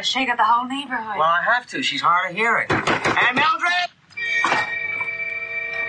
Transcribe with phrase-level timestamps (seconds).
[0.00, 1.18] Gonna shake up the whole neighborhood.
[1.18, 1.82] Well, I have to.
[1.82, 2.66] She's hard of hearing.
[2.70, 3.90] And Mildred!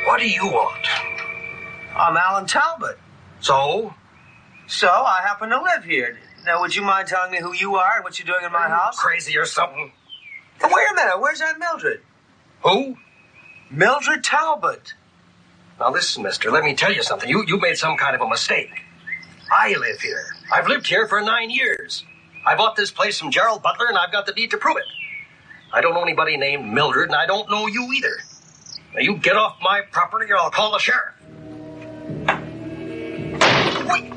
[0.05, 0.85] What do you want?
[1.95, 2.99] I'm Alan Talbot.
[3.39, 3.93] So?
[4.67, 6.19] So, I happen to live here.
[6.45, 8.67] Now, would you mind telling me who you are and what you're doing in my
[8.67, 8.99] house?
[8.99, 9.93] Crazy or something?
[10.61, 11.19] Now, wait a minute.
[11.19, 12.01] Where's that Mildred?
[12.63, 12.97] Who?
[13.69, 14.93] Mildred Talbot.
[15.79, 17.27] Now listen, mister, let me tell you something.
[17.27, 18.69] You you made some kind of a mistake.
[19.51, 20.25] I live here.
[20.53, 22.03] I've lived here for nine years.
[22.43, 24.85] I bought this place from Gerald Butler and I've got the deed to prove it.
[25.71, 28.17] I don't know anybody named Mildred and I don't know you either.
[28.93, 31.13] Now you get off my property or I'll call the sheriff.
[33.87, 34.11] Wait.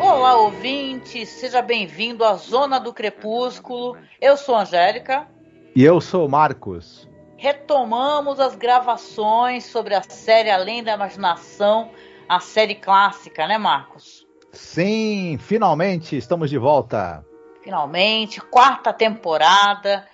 [0.00, 3.96] Olá, ouvinte, seja bem-vindo à Zona do Crepúsculo.
[4.20, 5.26] Eu sou a Angélica.
[5.74, 7.08] E eu sou o Marcos.
[7.36, 11.90] Retomamos as gravações sobre a série Além da Imaginação,
[12.28, 14.26] a série clássica, né, Marcos?
[14.52, 17.24] Sim, finalmente estamos de volta.
[17.62, 20.06] Finalmente, quarta temporada.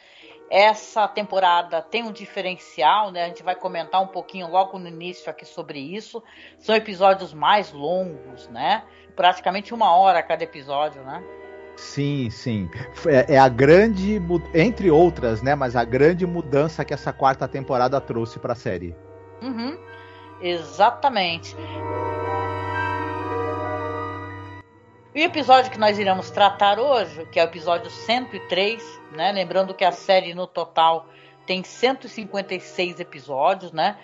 [0.51, 3.25] Essa temporada tem um diferencial, né?
[3.25, 6.23] A gente vai comentar um pouquinho logo no início aqui sobre isso.
[6.59, 8.83] São episódios mais longos, né?
[9.15, 11.23] Praticamente uma hora cada episódio, né?
[11.77, 12.69] Sim, sim.
[13.07, 14.21] É, é, a grande,
[14.55, 15.55] entre outras, né?
[15.55, 18.97] Mas a grande mudança que essa quarta temporada trouxe para a série.
[19.41, 19.79] Uhum,
[20.41, 21.57] exatamente.
[25.15, 29.33] E o episódio que nós iremos tratar hoje, que é o episódio 103, né?
[29.33, 31.07] Lembrando que a série no total
[31.47, 33.99] tem 156 episódios, né?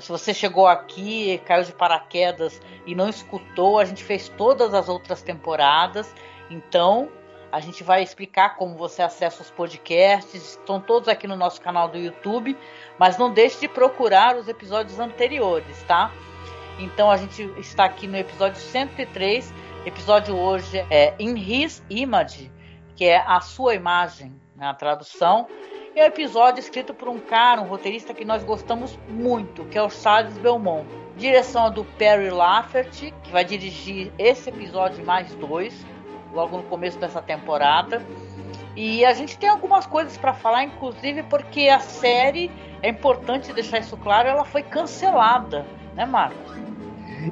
[0.00, 4.88] Se você chegou aqui, caiu de paraquedas e não escutou, a gente fez todas as
[4.88, 6.14] outras temporadas.
[6.48, 7.10] Então,
[7.54, 11.86] a gente vai explicar como você acessa os podcasts, estão todos aqui no nosso canal
[11.86, 12.58] do YouTube,
[12.98, 16.10] mas não deixe de procurar os episódios anteriores, tá?
[16.80, 19.54] Então a gente está aqui no episódio 103.
[19.86, 22.50] Episódio hoje é In His Image,
[22.96, 25.46] que é a sua imagem, né, a tradução.
[25.94, 29.82] É um episódio escrito por um cara, um roteirista que nós gostamos muito, que é
[29.82, 30.88] o Charles Belmont.
[31.16, 35.86] Direção do Perry Lafferty, que vai dirigir esse episódio mais dois
[36.34, 38.02] logo no começo dessa temporada.
[38.76, 42.50] E a gente tem algumas coisas para falar, inclusive porque a série,
[42.82, 45.64] é importante deixar isso claro, ela foi cancelada,
[45.94, 46.52] né, Marcos?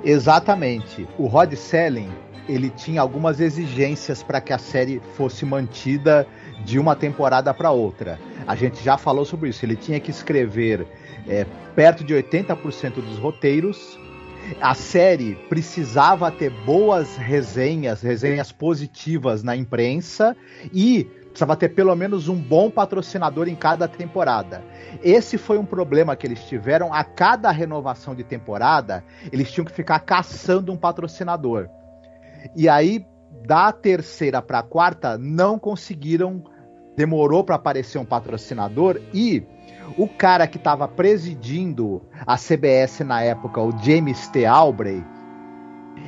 [0.04, 1.06] Exatamente.
[1.18, 2.10] O Rod Selling,
[2.48, 6.26] ele tinha algumas exigências para que a série fosse mantida
[6.64, 8.20] de uma temporada para outra.
[8.46, 9.64] A gente já falou sobre isso.
[9.64, 10.86] Ele tinha que escrever
[11.28, 13.98] é, perto de 80% dos roteiros
[14.60, 20.36] a série precisava ter boas resenhas, resenhas positivas na imprensa
[20.72, 24.62] e precisava ter pelo menos um bom patrocinador em cada temporada.
[25.02, 26.92] Esse foi um problema que eles tiveram.
[26.92, 31.68] A cada renovação de temporada, eles tinham que ficar caçando um patrocinador.
[32.54, 33.06] E aí,
[33.46, 36.44] da terceira para a quarta, não conseguiram.
[36.94, 39.42] Demorou para aparecer um patrocinador e
[39.96, 44.44] o cara que estava presidindo a CBS na época, o James T.
[44.44, 45.04] Albrey,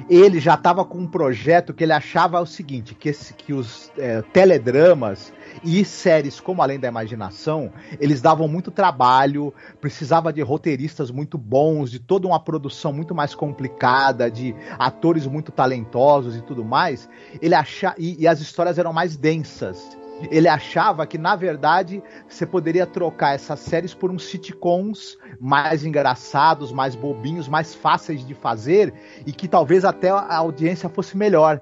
[0.09, 3.91] ele já estava com um projeto que ele achava o seguinte, que, esse, que os
[3.97, 11.11] é, teledramas e séries como Além da Imaginação, eles davam muito trabalho, precisava de roteiristas
[11.11, 16.65] muito bons, de toda uma produção muito mais complicada, de atores muito talentosos e tudo
[16.65, 17.09] mais.
[17.41, 19.97] Ele achava e, e as histórias eram mais densas.
[20.31, 26.73] Ele achava que, na verdade, você poderia trocar essas séries por uns sitcoms mais engraçados,
[26.73, 28.93] mais bobinhos, mais fáceis de fazer
[29.27, 31.61] e que talvez até a audiência fosse melhor.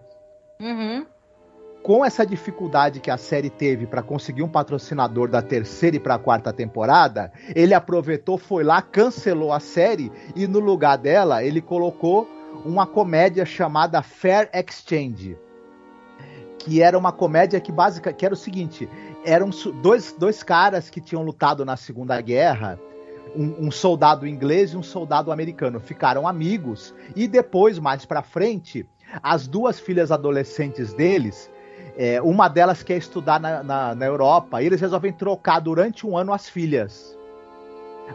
[0.60, 1.06] Uhum.
[1.82, 6.14] Com essa dificuldade que a série teve para conseguir um patrocinador da terceira e para
[6.14, 11.60] a quarta temporada, ele aproveitou, foi lá, cancelou a série e no lugar dela ele
[11.60, 12.28] colocou
[12.64, 15.37] uma comédia chamada Fair Exchange
[16.64, 18.88] que era uma comédia que básica, que era o seguinte,
[19.25, 19.50] eram
[19.82, 22.79] dois, dois caras que tinham lutado na Segunda Guerra,
[23.35, 28.87] um, um, soldado inglês e um soldado americano, ficaram amigos e depois mais para frente,
[29.20, 31.50] as duas filhas adolescentes deles,
[31.97, 36.17] é, uma delas quer estudar na, na, na Europa e eles resolvem trocar durante um
[36.17, 37.19] ano as filhas.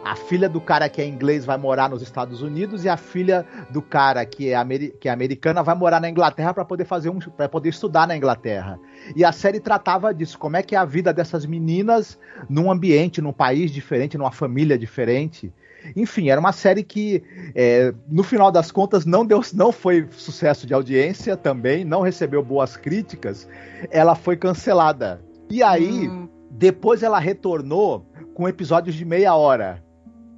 [0.04, 3.46] A filha do cara que é inglês vai morar nos Estados Unidos e a filha
[3.70, 7.10] do cara que é, ameri que é americana vai morar na Inglaterra para poder fazer
[7.10, 8.78] um para poder estudar na Inglaterra.
[9.14, 12.18] E a série tratava disso, como é que é a vida dessas meninas
[12.48, 15.52] num ambiente, num país diferente, numa família diferente.
[15.96, 17.22] Enfim, era uma série que,
[17.54, 22.42] é, no final das contas, não, deu, não foi sucesso de audiência também, não recebeu
[22.42, 23.48] boas críticas.
[23.90, 25.22] Ela foi cancelada.
[25.48, 26.28] E aí, hum.
[26.50, 28.04] depois ela retornou
[28.34, 29.82] com episódios de meia hora.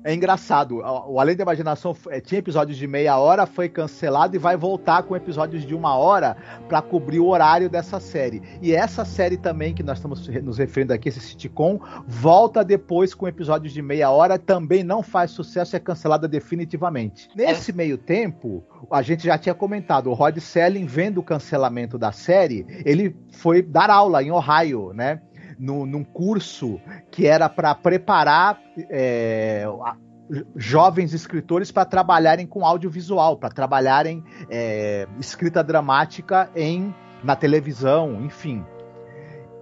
[0.02, 0.79] É engraçado.
[0.79, 5.02] O Além da Imaginação é, tinha episódios de meia hora, foi cancelado e vai voltar
[5.02, 6.37] com episódios de uma hora
[6.69, 8.43] para cobrir o horário dessa série.
[8.62, 13.29] E essa série também, que nós estamos nos referindo aqui, esse sitcom, volta depois com
[13.29, 17.29] episódios de meia hora, também não faz sucesso e é cancelada definitivamente.
[17.35, 17.75] Nesse é.
[17.75, 22.67] meio tempo, a gente já tinha comentado, o Rod Selling, vendo o cancelamento da série,
[22.85, 25.20] ele foi dar aula em Ohio, né?
[25.61, 26.81] No, num curso
[27.11, 28.59] que era para preparar
[28.89, 29.67] é,
[30.57, 38.65] jovens escritores para trabalharem com audiovisual, para trabalharem é, escrita dramática em na televisão, enfim.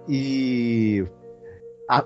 [0.07, 1.05] E
[1.89, 2.05] a,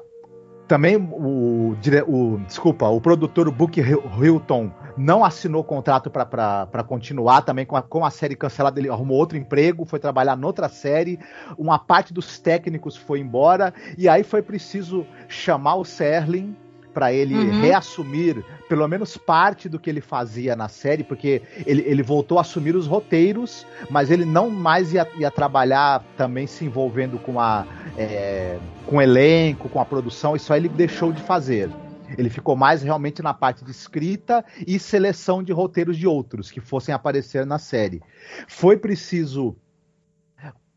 [0.68, 1.76] também o,
[2.08, 8.06] o, desculpa, o produtor Book Hilton não assinou contrato para continuar também com a, com
[8.06, 8.80] a série cancelada.
[8.80, 11.20] Ele arrumou outro emprego, foi trabalhar noutra série.
[11.58, 16.56] Uma parte dos técnicos foi embora e aí foi preciso chamar o Serling
[16.94, 17.62] para ele uhum.
[17.62, 22.42] reassumir pelo menos parte do que ele fazia na série, porque ele, ele voltou a
[22.42, 27.66] assumir os roteiros, mas ele não mais ia, ia trabalhar também se envolvendo com a
[27.98, 31.70] é, com o elenco, com a produção, isso aí ele deixou de fazer.
[32.18, 36.60] Ele ficou mais realmente na parte de escrita e seleção de roteiros de outros que
[36.60, 38.02] fossem aparecer na série.
[38.48, 39.56] Foi preciso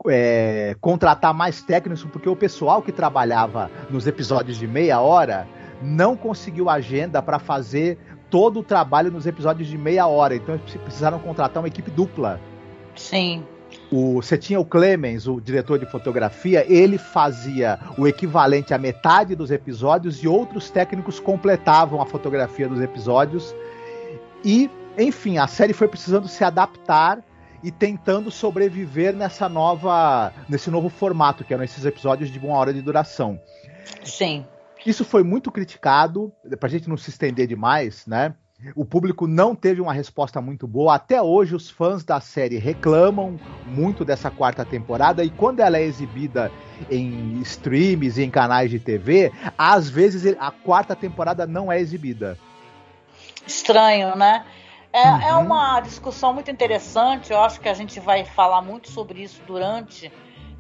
[0.08, 5.46] é, contratar mais técnicos, porque o pessoal que trabalhava nos episódios de meia hora
[5.82, 7.98] não conseguiu agenda para fazer
[8.30, 10.34] todo o trabalho nos episódios de meia hora.
[10.34, 12.40] Então precisaram contratar uma equipe dupla.
[12.94, 13.44] Sim.
[13.90, 19.36] O, você tinha o Clemens, o diretor de fotografia, ele fazia o equivalente à metade
[19.36, 23.54] dos episódios e outros técnicos completavam a fotografia dos episódios.
[24.44, 24.68] E,
[24.98, 27.22] enfim, a série foi precisando se adaptar
[27.62, 32.72] e tentando sobreviver nessa nova, nesse novo formato, que eram esses episódios de uma hora
[32.72, 33.40] de duração.
[34.04, 34.44] Sim.
[34.84, 38.34] Isso foi muito criticado, pra gente não se estender demais, né?
[38.74, 40.94] O público não teve uma resposta muito boa.
[40.94, 45.22] Até hoje, os fãs da série reclamam muito dessa quarta temporada.
[45.22, 46.50] E quando ela é exibida
[46.90, 52.38] em streams e em canais de TV, às vezes a quarta temporada não é exibida.
[53.46, 54.44] Estranho, né?
[54.90, 55.22] É, é uhum.
[55.22, 57.32] é uma discussão muito interessante.
[57.32, 60.10] Eu acho que a gente vai falar muito sobre isso durante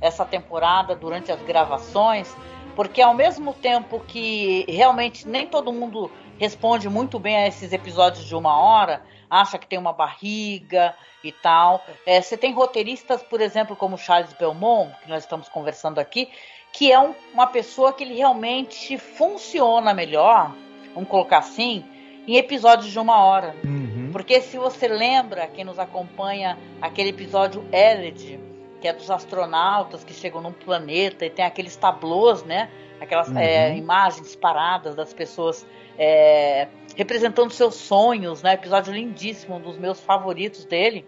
[0.02, 2.36] essa temporada, durante as gravações,
[2.74, 8.24] porque ao mesmo tempo que realmente nem todo mundo responde muito bem a esses episódios
[8.24, 11.84] de uma hora, acha que tem uma barriga e tal.
[12.04, 16.30] É, você tem roteiristas, por exemplo, como Charles Belmont, que nós estamos conversando aqui,
[16.72, 20.54] que é um, uma pessoa que ele realmente funciona melhor,
[20.94, 21.84] vamos colocar assim,
[22.26, 23.54] em episódios de uma hora.
[23.64, 24.10] Uhum.
[24.12, 28.40] Porque se você lembra, quem nos acompanha, aquele episódio Eled,
[28.80, 32.70] que é dos astronautas que chegam num planeta e tem aqueles tablôs, né?
[33.00, 33.38] Aquelas uhum.
[33.38, 35.66] é, imagens paradas das pessoas
[35.98, 38.54] é, representando seus sonhos, né?
[38.54, 41.04] Episódio lindíssimo, um dos meus favoritos dele.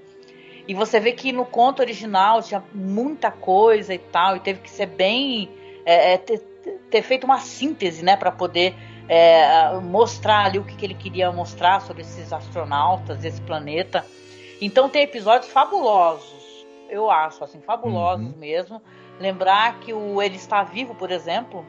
[0.67, 4.71] E você vê que no conto original tinha muita coisa e tal, e teve que
[4.71, 5.51] ser bem.
[5.87, 6.41] É, é ter,
[6.91, 8.75] ter, feito uma síntese, né, para poder
[9.09, 14.05] é, mostrar ali o que, que, ele queria mostrar sobre esses astronautas, esse planeta.
[14.61, 18.39] Então tem episódios fabulosos, eu acho, assim, fabulosos uhum.
[18.39, 18.83] mesmo.
[19.19, 21.65] Lembrar que o Ele Está Vivo, por exemplo,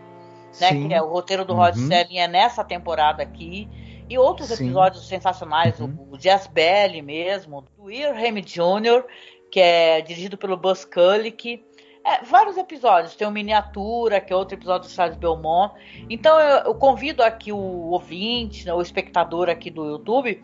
[0.60, 0.88] né?
[0.88, 1.88] Que é o roteiro do Rod uhum.
[1.88, 3.68] Serling é nessa temporada aqui.
[4.10, 4.66] E outros Sim.
[4.66, 5.96] episódios sensacionais, uhum.
[6.10, 9.04] o, o Jazz Belly mesmo, do Earham Jr.,
[9.52, 11.64] que é dirigido pelo Buzz Kulick.
[12.06, 13.16] É, vários episódios.
[13.16, 15.76] Tem o Miniatura, que é outro episódio do Charles Belmont.
[16.10, 20.42] Então eu, eu convido aqui o ouvinte, né, o espectador aqui do YouTube,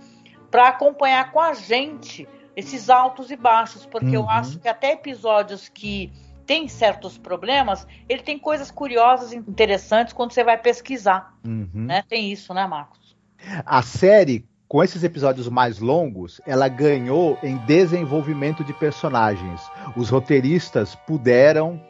[0.51, 4.23] para acompanhar com a gente esses altos e baixos, porque uhum.
[4.23, 6.11] eu acho que até episódios que
[6.45, 11.33] tem certos problemas, ele tem coisas curiosas e interessantes quando você vai pesquisar.
[11.43, 11.69] Uhum.
[11.73, 12.03] Né?
[12.07, 13.15] Tem isso, né, Marcos?
[13.65, 19.61] A série, com esses episódios mais longos, ela ganhou em desenvolvimento de personagens.
[19.95, 21.81] Os roteiristas puderam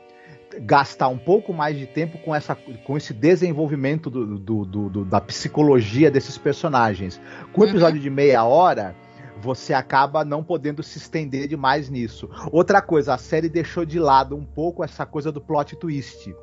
[0.62, 5.20] gastar um pouco mais de tempo com, essa, com esse desenvolvimento do, do, do, da
[5.20, 7.20] psicologia desses personagens.
[7.52, 8.04] Com o episódio uhum.
[8.04, 8.96] de meia hora,
[9.46, 12.28] você acaba não podendo se estender demais nisso.
[12.52, 16.36] Outra coisa, a série deixou de lado um pouco essa coisa do plot twist.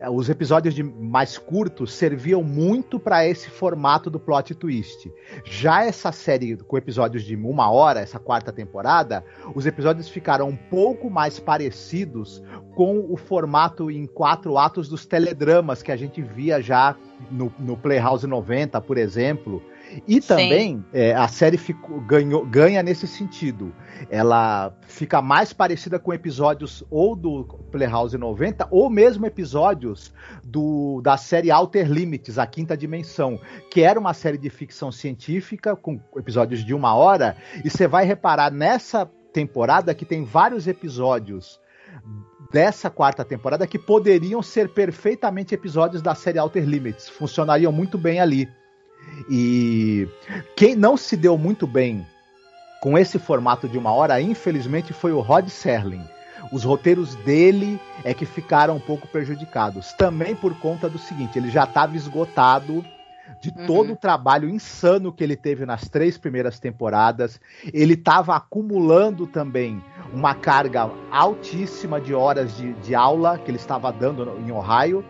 [0.00, 5.12] eh, os episódios mais curtos serviam muito para esse formato do plot twist.
[5.44, 9.22] Já essa série com episódios de uma hora, essa quarta temporada,
[9.54, 12.42] os episódios ficaram um pouco mais parecidos
[12.74, 16.96] com o formato em quatro atos dos teledramas que a gente via já
[17.30, 19.62] no, no Playhouse 90, por exemplo.
[20.06, 23.74] E também é, a série ficou, ganhou, ganha nesse sentido.
[24.10, 31.16] Ela fica mais parecida com episódios ou do Playhouse 90 ou mesmo episódios do, da
[31.16, 36.64] série Outer Limits, a quinta dimensão, que era uma série de ficção científica com episódios
[36.64, 37.36] de uma hora.
[37.64, 41.60] E você vai reparar nessa temporada que tem vários episódios
[42.52, 48.20] dessa quarta temporada que poderiam ser perfeitamente episódios da série Outer Limits, funcionariam muito bem
[48.20, 48.48] ali.
[49.28, 50.08] E
[50.56, 52.06] quem não se deu muito bem
[52.80, 56.04] com esse formato de uma hora, infelizmente, foi o Rod Serling.
[56.50, 59.92] Os roteiros dele é que ficaram um pouco prejudicados.
[59.92, 62.84] Também por conta do seguinte: ele já estava esgotado
[63.40, 63.66] de uhum.
[63.66, 67.40] todo o trabalho insano que ele teve nas três primeiras temporadas.
[67.72, 69.82] Ele estava acumulando também
[70.12, 75.04] uma carga altíssima de horas de, de aula que ele estava dando em Ohio.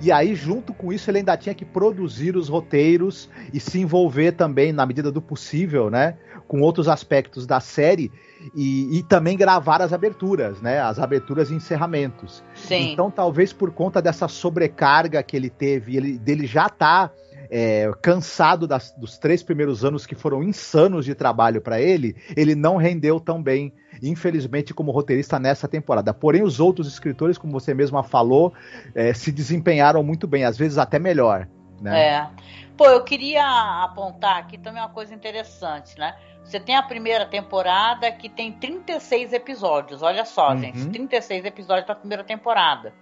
[0.00, 4.32] E aí, junto com isso, ele ainda tinha que produzir os roteiros e se envolver
[4.32, 6.16] também, na medida do possível, né?
[6.46, 8.10] Com outros aspectos da série
[8.54, 10.80] e, e também gravar as aberturas, né?
[10.80, 12.42] As aberturas e encerramentos.
[12.54, 12.92] Sim.
[12.92, 17.10] Então, talvez por conta dessa sobrecarga que ele teve, ele, dele já tá
[17.50, 22.54] é, cansado das, dos três primeiros anos que foram insanos de trabalho para ele, ele
[22.54, 23.72] não rendeu tão bem,
[24.02, 26.12] infelizmente, como roteirista nessa temporada.
[26.12, 28.52] Porém, os outros escritores, como você mesma falou,
[28.94, 31.48] é, se desempenharam muito bem, às vezes até melhor.
[31.80, 32.08] Né?
[32.08, 32.30] É.
[32.76, 33.44] Pô, eu queria
[33.84, 36.14] apontar aqui também uma coisa interessante, né?
[36.44, 40.58] Você tem a primeira temporada que tem 36 episódios, olha só, uhum.
[40.58, 42.94] gente, 36 episódios da primeira temporada.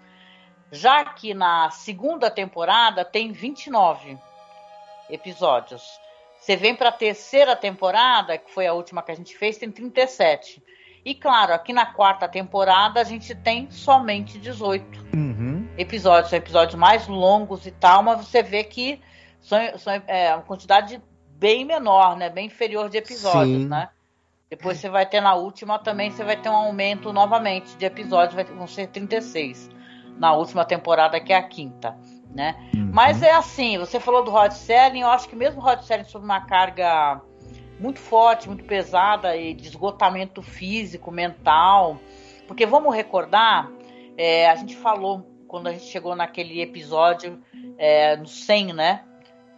[0.72, 4.18] Já que na segunda temporada tem 29
[5.11, 5.82] episódios.
[6.40, 9.70] Você vem para a terceira temporada, que foi a última que a gente fez, tem
[9.70, 10.62] 37.
[11.04, 15.68] E claro, aqui na quarta temporada a gente tem somente 18 uhum.
[15.78, 16.30] episódios.
[16.30, 19.00] São episódios mais longos e tal, mas você vê que
[19.40, 21.02] são, são é, uma quantidade
[21.38, 22.28] bem menor, né?
[22.28, 23.68] Bem inferior de episódios, Sim.
[23.68, 23.88] né?
[24.50, 28.34] Depois você vai ter na última também, você vai ter um aumento novamente de episódios,
[28.34, 29.70] vai, vão ser 36
[30.18, 31.96] na última temporada, que é a quinta
[32.34, 32.56] né?
[32.74, 32.90] Uhum.
[32.92, 36.04] Mas é assim, você falou do Rod Selling, eu acho que mesmo o Rod Selling
[36.04, 37.20] sob uma carga
[37.78, 41.98] muito forte, muito pesada e de esgotamento físico, mental,
[42.46, 43.70] porque vamos recordar,
[44.16, 47.40] é, a gente falou quando a gente chegou naquele episódio
[47.78, 49.04] é, no 100, né?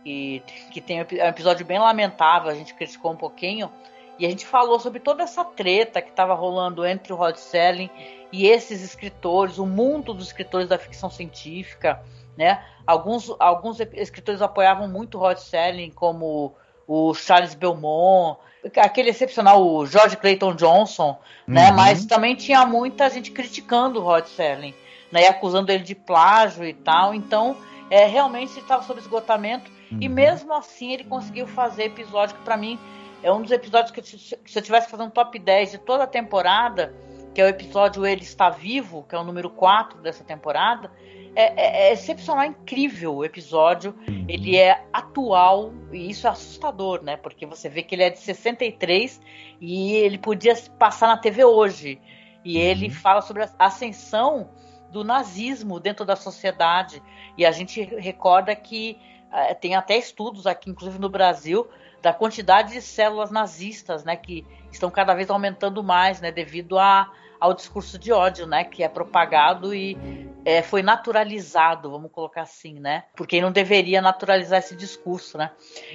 [0.05, 3.71] E, que tem é um episódio bem lamentável, a gente criticou um pouquinho,
[4.19, 7.91] e a gente falou sobre toda essa treta que estava rolando entre o Rod Selling
[8.33, 12.03] e esses escritores, o mundo dos escritores da ficção científica,
[12.37, 12.63] né?
[12.87, 16.55] Alguns, alguns escritores apoiavam muito Rod Serling, como
[16.87, 18.39] o Charles Belmont,
[18.77, 21.71] aquele excepcional, o George Clayton Johnson, né?
[21.71, 21.77] Uhum.
[21.77, 24.75] Mas também tinha muita gente criticando o Rod Serling,
[25.11, 25.23] né?
[25.23, 27.15] E acusando ele de plágio e tal.
[27.15, 27.57] Então,
[27.91, 29.71] é, realmente estava sob esgotamento.
[29.91, 29.99] Uhum.
[30.01, 32.79] E mesmo assim, ele conseguiu fazer episódio que, para mim,
[33.23, 36.07] é um dos episódios que, se eu tivesse fazendo um top 10 de toda a
[36.07, 36.95] temporada,
[37.35, 40.91] que é o episódio Ele Está Vivo, que é o número 4 dessa temporada,
[41.37, 43.95] é, é, é, excepcional, é incrível o episódio.
[44.09, 44.25] Uhum.
[44.27, 47.19] Ele é atual e isso é assustador, né?
[47.19, 49.21] Porque você vê que ele é de 63
[49.61, 52.01] e ele podia passar na TV hoje.
[52.43, 52.63] E uhum.
[52.63, 54.49] ele fala sobre a ascensão
[54.91, 57.03] do nazismo dentro da sociedade.
[57.37, 58.99] E a gente recorda que
[59.31, 61.69] uh, tem até estudos aqui, inclusive no Brasil,
[62.01, 64.17] da quantidade de células nazistas, né?
[64.17, 66.33] Que estão cada vez aumentando mais, né?
[66.33, 69.97] Devido a ao discurso de ódio, né, que é propagado e
[70.45, 75.51] é, foi naturalizado, vamos colocar assim, né, porque não deveria naturalizar esse discurso, né.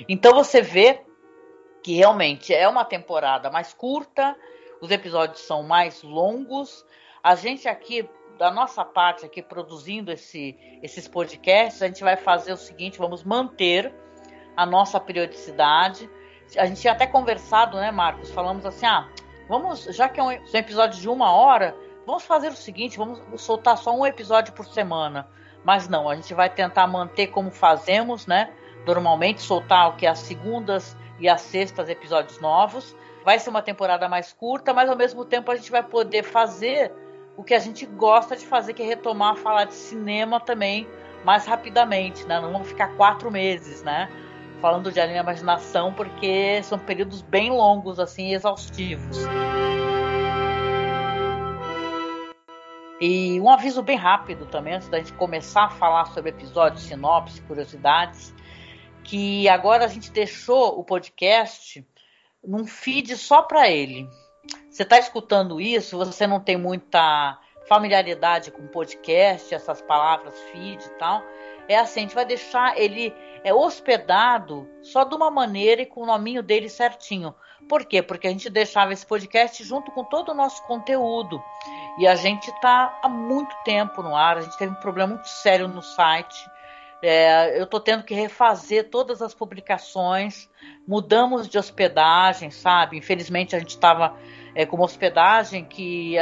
[0.07, 1.01] Então você vê
[1.83, 4.35] que realmente é uma temporada mais curta,
[4.81, 6.85] os episódios são mais longos.
[7.23, 12.51] A gente aqui, da nossa parte aqui produzindo esse, esses podcasts, a gente vai fazer
[12.51, 13.93] o seguinte: vamos manter
[14.57, 16.09] a nossa periodicidade.
[16.57, 18.31] A gente tinha até conversado, né, Marcos?
[18.31, 19.07] Falamos assim: ah,
[19.51, 23.77] Vamos, já que é um, episódio de uma hora, vamos fazer o seguinte: vamos soltar
[23.77, 25.27] só um episódio por semana.
[25.61, 28.49] Mas não, a gente vai tentar manter como fazemos, né?
[28.87, 32.95] Normalmente, soltar o que é as segundas e as sextas episódios novos.
[33.25, 36.89] Vai ser uma temporada mais curta, mas ao mesmo tempo a gente vai poder fazer
[37.35, 40.87] o que a gente gosta de fazer, que é retomar falar de cinema também
[41.25, 42.39] mais rapidamente, né?
[42.39, 44.09] Não vamos ficar quatro meses, né?
[44.61, 49.17] Falando de anime imaginação, porque são períodos bem longos, assim, exaustivos.
[53.01, 57.41] E um aviso bem rápido também, antes da gente começar a falar sobre episódios, sinopse,
[57.41, 58.31] curiosidades,
[59.03, 61.83] que agora a gente deixou o podcast
[62.45, 64.07] num feed só para ele.
[64.69, 70.89] Você está escutando isso, você não tem muita familiaridade com podcast, essas palavras feed e
[70.99, 71.23] tal,
[71.71, 73.13] é assim, a gente vai deixar ele
[73.43, 77.33] é, hospedado só de uma maneira e com o nominho dele certinho.
[77.67, 78.01] Por quê?
[78.01, 81.41] Porque a gente deixava esse podcast junto com todo o nosso conteúdo.
[81.97, 85.27] E a gente está há muito tempo no ar, a gente teve um problema muito
[85.27, 86.49] sério no site.
[87.01, 90.49] É, eu estou tendo que refazer todas as publicações,
[90.87, 92.97] mudamos de hospedagem, sabe?
[92.97, 94.15] Infelizmente a gente estava
[94.53, 96.15] é, com uma hospedagem que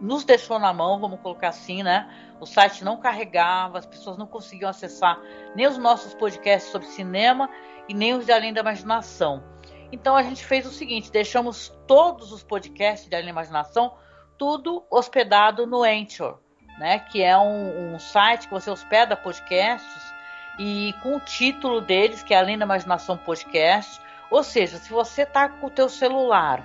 [0.00, 2.08] nos deixou na mão, vamos colocar assim, né?
[2.40, 5.20] O site não carregava, as pessoas não conseguiam acessar
[5.54, 7.50] nem os nossos podcasts sobre cinema
[7.88, 9.44] e nem os de Além da Imaginação.
[9.92, 13.92] Então a gente fez o seguinte: deixamos todos os podcasts de Além da Imaginação
[14.38, 16.38] tudo hospedado no Anchor,
[16.78, 16.98] né?
[16.98, 20.14] Que é um, um site que você hospeda podcasts
[20.58, 24.00] e com o título deles, que é Além da Imaginação Podcast.
[24.30, 26.64] Ou seja, se você está com o teu celular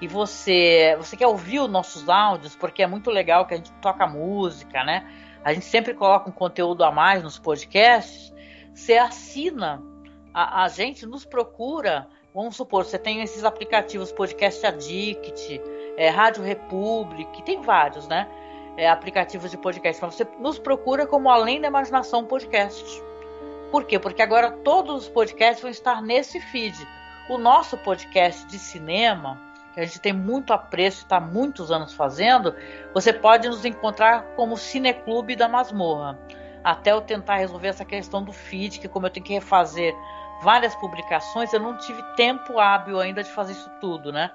[0.00, 3.72] e você você quer ouvir os nossos áudios, porque é muito legal que a gente
[3.74, 5.06] toca música, né?
[5.44, 8.32] A gente sempre coloca um conteúdo a mais nos podcasts.
[8.74, 9.82] Você assina
[10.32, 12.08] a, a gente, nos procura.
[12.34, 15.60] Vamos supor, você tem esses aplicativos Podcast Addict,
[15.96, 18.28] é, Rádio Republic, tem vários, né?
[18.76, 20.00] É, aplicativos de podcast.
[20.00, 23.02] Mas você nos procura como Além da Imaginação Podcast.
[23.70, 23.98] Por quê?
[23.98, 26.76] Porque agora todos os podcasts vão estar nesse feed.
[27.28, 31.92] O nosso podcast de cinema que a gente tem muito apreço e está muitos anos
[31.92, 32.54] fazendo,
[32.92, 36.18] você pode nos encontrar como Cineclube da Masmorra.
[36.62, 39.94] Até eu tentar resolver essa questão do feed, que como eu tenho que refazer
[40.42, 44.30] várias publicações, eu não tive tempo hábil ainda de fazer isso tudo, né?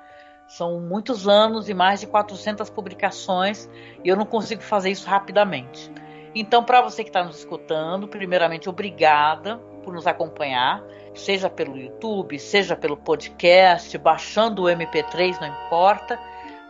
[0.47, 3.69] São muitos anos e mais de 400 publicações
[4.03, 5.91] e eu não consigo fazer isso rapidamente.
[6.35, 10.83] Então, para você que está nos escutando, primeiramente, obrigada por nos acompanhar
[11.19, 16.19] seja pelo YouTube, seja pelo podcast, baixando o MP3, não importa.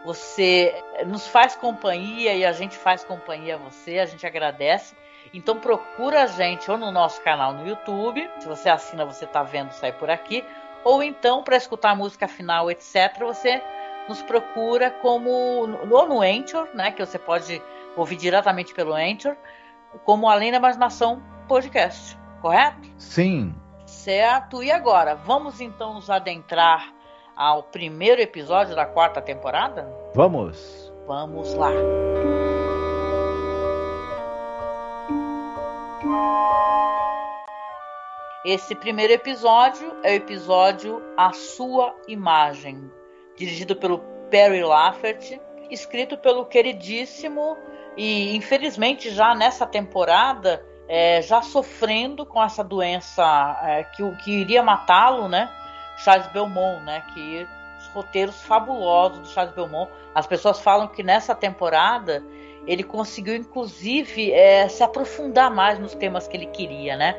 [0.05, 0.73] Você
[1.07, 4.95] nos faz companhia e a gente faz companhia a você, a gente agradece.
[5.33, 9.43] Então procura a gente ou no nosso canal no YouTube, se você assina, você está
[9.43, 10.45] vendo sair por aqui,
[10.83, 13.61] ou então para escutar a música final, etc, você
[14.07, 17.61] nos procura como ou no Anchor, né, que você pode
[17.97, 19.35] ouvir diretamente pelo Anchor,
[20.03, 22.87] como Além da Imaginação Podcast, correto?
[22.97, 25.15] Sim, Certo, e agora?
[25.15, 26.93] Vamos então nos adentrar
[27.35, 29.87] ao primeiro episódio da quarta temporada?
[30.13, 30.91] Vamos!
[31.05, 31.71] Vamos lá!
[38.43, 42.91] Esse primeiro episódio é o episódio A Sua Imagem,
[43.35, 47.57] dirigido pelo Perry Lafferty, escrito pelo queridíssimo
[47.97, 54.61] e infelizmente já nessa temporada é, já sofrendo com essa doença é, que, que iria
[54.61, 55.51] matá-lo, né?
[55.97, 57.03] Charles Belmont, né?
[57.13, 57.47] Que
[57.79, 59.89] os roteiros fabulosos do Charles Belmont.
[60.13, 62.23] As pessoas falam que nessa temporada
[62.67, 67.15] ele conseguiu, inclusive, é, se aprofundar mais nos temas que ele queria, né?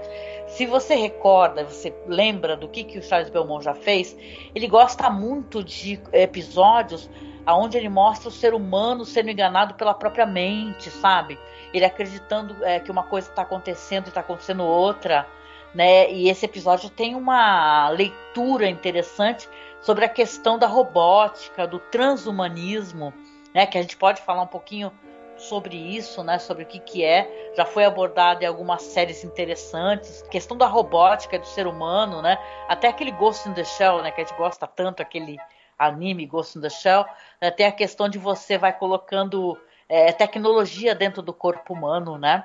[0.49, 4.17] Se você recorda, você lembra do que, que o Charles Belmont já fez,
[4.55, 7.09] ele gosta muito de episódios
[7.55, 11.39] onde ele mostra o ser humano sendo enganado pela própria mente, sabe?
[11.77, 15.27] Ele acreditando é, que uma coisa está acontecendo e está acontecendo outra,
[15.75, 16.11] né?
[16.11, 19.49] E esse episódio tem uma leitura interessante
[19.81, 23.13] sobre a questão da robótica, do transhumanismo,
[23.55, 23.67] né?
[23.67, 24.93] Que a gente pode falar um pouquinho
[25.37, 26.39] sobre isso, né?
[26.39, 27.53] Sobre o que que é.
[27.57, 30.23] Já foi abordado em algumas séries interessantes.
[30.23, 32.39] A questão da robótica do ser humano, né?
[32.69, 34.11] Até aquele Ghost in the Shell, né?
[34.11, 35.37] Que a gente gosta tanto, aquele
[35.79, 37.05] anime Ghost in the Shell.
[37.41, 37.51] Né?
[37.51, 39.59] Tem a questão de você vai colocando
[39.89, 42.45] é, tecnologia dentro do corpo humano, né?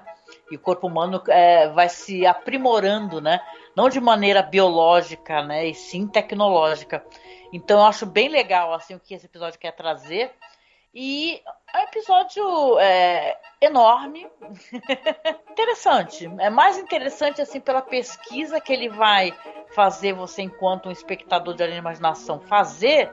[0.49, 3.41] E o corpo humano é, vai se aprimorando, né?
[3.75, 5.67] Não de maneira biológica, né?
[5.67, 7.03] E sim tecnológica.
[7.51, 10.31] Então eu acho bem legal assim o que esse episódio quer trazer.
[10.93, 11.41] E
[11.73, 14.27] é um episódio é, enorme,
[15.49, 16.29] interessante.
[16.37, 19.33] É mais interessante assim pela pesquisa que ele vai
[19.73, 23.09] fazer você enquanto um espectador de imaginação fazer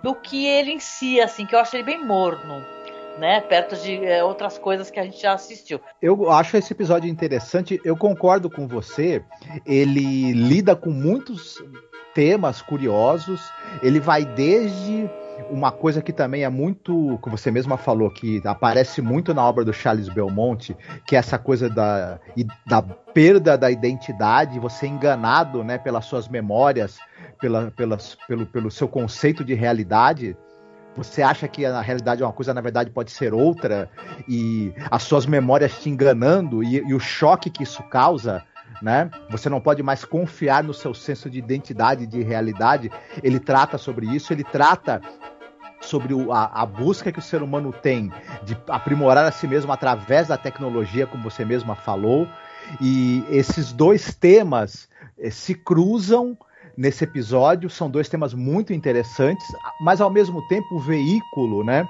[0.00, 2.77] do que ele em si, assim, que eu acho ele bem morno
[3.18, 3.40] né?
[3.40, 5.80] Perto de é, outras coisas que a gente já assistiu.
[6.00, 9.22] Eu acho esse episódio interessante, eu concordo com você.
[9.66, 11.62] Ele lida com muitos
[12.14, 13.40] temas curiosos,
[13.82, 15.08] ele vai desde
[15.50, 19.64] uma coisa que também é muito, como você mesma falou, que aparece muito na obra
[19.64, 20.76] do Charles Belmonte,
[21.06, 22.18] que é essa coisa da,
[22.66, 26.98] da perda da identidade, você é enganado né, pelas suas memórias,
[27.40, 30.36] pela, pelas, pelo, pelo seu conceito de realidade
[30.98, 33.88] você acha que na realidade uma coisa na verdade pode ser outra
[34.28, 38.44] e as suas memórias te enganando e, e o choque que isso causa
[38.82, 39.10] né?
[39.30, 42.92] Você não pode mais confiar no seu senso de identidade, de realidade.
[43.22, 45.00] Ele trata sobre isso, ele trata
[45.80, 48.12] sobre o, a, a, busca que o ser humano tem
[48.44, 52.28] de aprimorar a si mesmo através da tecnologia, como você mesma falou.
[52.80, 56.36] E esses dois temas eh, se cruzam
[56.78, 57.68] nesse episódio.
[57.68, 59.44] São dois temas muito interessantes,
[59.80, 61.86] mas ao mesmo tempo o veículo, né?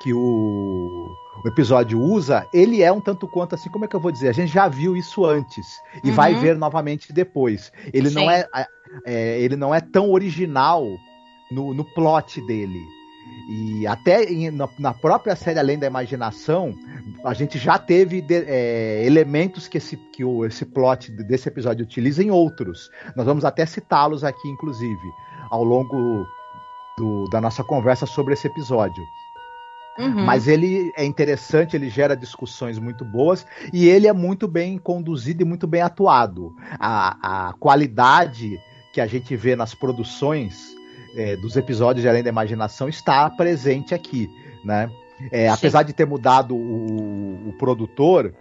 [0.00, 1.10] Que o,
[1.44, 4.28] o episódio usa, ele é um tanto quanto assim, como é que eu vou dizer?
[4.28, 5.66] A gente já viu isso antes
[6.02, 6.14] e uhum.
[6.14, 7.72] vai ver novamente depois.
[7.92, 8.46] Ele não é,
[9.04, 10.86] é, ele não é tão original
[11.50, 12.86] no, no plot dele.
[13.48, 16.72] E até em, na, na, própria série Além da Imaginação,
[17.24, 21.84] a gente já teve de, é, elementos que, esse, que o, esse plot desse episódio
[21.84, 22.90] utiliza em outros.
[23.16, 25.12] Nós vamos até citá-los aqui, inclusive,
[25.50, 26.24] ao longo
[26.96, 29.02] do, da nossa conversa sobre esse episódio.
[29.98, 30.24] Uhum.
[30.24, 35.42] Mas ele é interessante, ele gera discussões muito boas e ele é muito bem conduzido
[35.42, 36.54] e muito bem atuado.
[36.78, 38.58] A, a qualidade
[38.92, 40.79] que a gente vê nas produções
[41.16, 44.30] é, dos episódios de Além da Imaginação está presente aqui,
[44.64, 44.90] né?
[45.30, 48.32] É, apesar de ter mudado o, o produtor,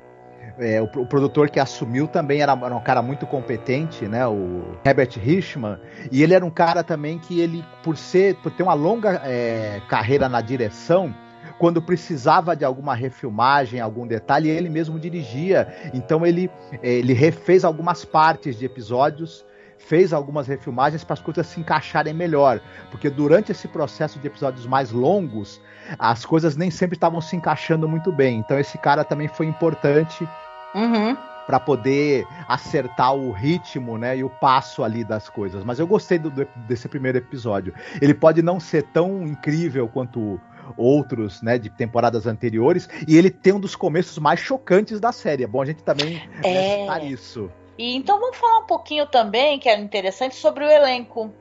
[0.57, 4.25] é, o, o, produtor que assumiu também era, era, um cara muito competente, né?
[4.25, 5.77] O Herbert Richman.
[6.11, 9.81] E ele era um cara também que ele, por ser, por ter uma longa é,
[9.89, 11.13] carreira na direção,
[11.57, 15.67] quando precisava de alguma refilmagem, algum detalhe, ele mesmo dirigia.
[15.93, 16.49] Então ele,
[16.81, 19.45] ele refez algumas partes de episódios
[19.79, 22.61] fez algumas refilmagens para as coisas se encaixarem melhor,
[22.91, 25.59] porque durante esse processo de episódios mais longos,
[25.97, 28.39] as coisas nem sempre estavam se encaixando muito bem.
[28.39, 30.27] Então esse cara também foi importante
[30.75, 31.17] uhum.
[31.47, 35.63] para poder acertar o ritmo, né, e o passo ali das coisas.
[35.63, 36.29] Mas eu gostei do,
[36.67, 37.73] desse primeiro episódio.
[38.01, 40.39] Ele pode não ser tão incrível quanto
[40.77, 45.43] outros, né, de temporadas anteriores, e ele tem um dos começos mais chocantes da série.
[45.43, 46.81] É bom a gente também é...
[46.81, 47.49] citar isso.
[47.79, 51.33] E então vamos falar um pouquinho também, que é interessante, sobre o elenco.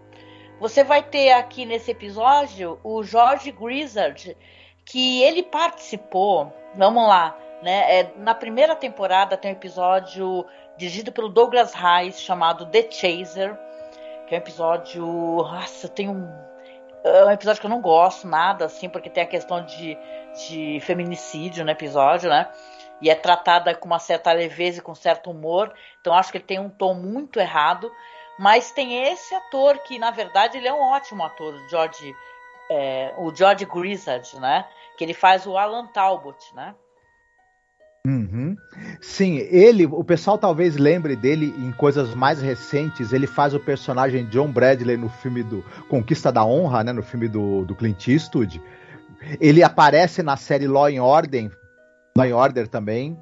[0.61, 4.37] Você vai ter aqui nesse episódio o George Grizzard,
[4.85, 7.99] que ele participou, vamos lá, né?
[8.01, 10.47] É, na primeira temporada tem um episódio
[10.77, 13.59] dirigido pelo Douglas Rice chamado The Chaser,
[14.29, 15.05] que é um episódio.
[15.05, 16.25] Nossa, tem um.
[17.03, 19.99] É um episódio que eu não gosto nada, assim, porque tem a questão de,
[20.47, 22.49] de feminicídio no episódio, né?
[23.01, 25.73] E é tratada com uma certa leveza e com certo humor.
[26.01, 27.91] Então acho que ele tem um tom muito errado.
[28.39, 32.15] Mas tem esse ator que, na verdade, ele é um ótimo ator, o George,
[32.71, 34.65] é, o George Grizzard, né?
[34.97, 36.73] Que ele faz o Alan Talbot, né?
[38.07, 38.57] Uhum.
[39.03, 43.13] Sim, ele, o pessoal talvez lembre dele em coisas mais recentes.
[43.13, 46.93] Ele faz o personagem John Bradley no filme do Conquista da Honra, né?
[46.93, 48.63] No filme do, do Clint Eastwood.
[49.41, 51.51] Ele aparece na série Law and Order,
[52.19, 53.17] Law Order também.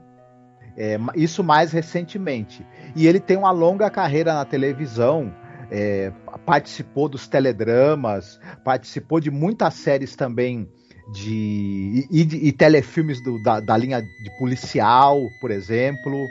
[0.77, 2.65] É, isso mais recentemente.
[2.95, 5.33] E ele tem uma longa carreira na televisão.
[5.71, 6.13] É,
[6.45, 10.69] participou dos teledramas, participou de muitas séries também
[11.13, 16.27] de e, e, e telefilmes do, da, da, linha de policial, por exemplo.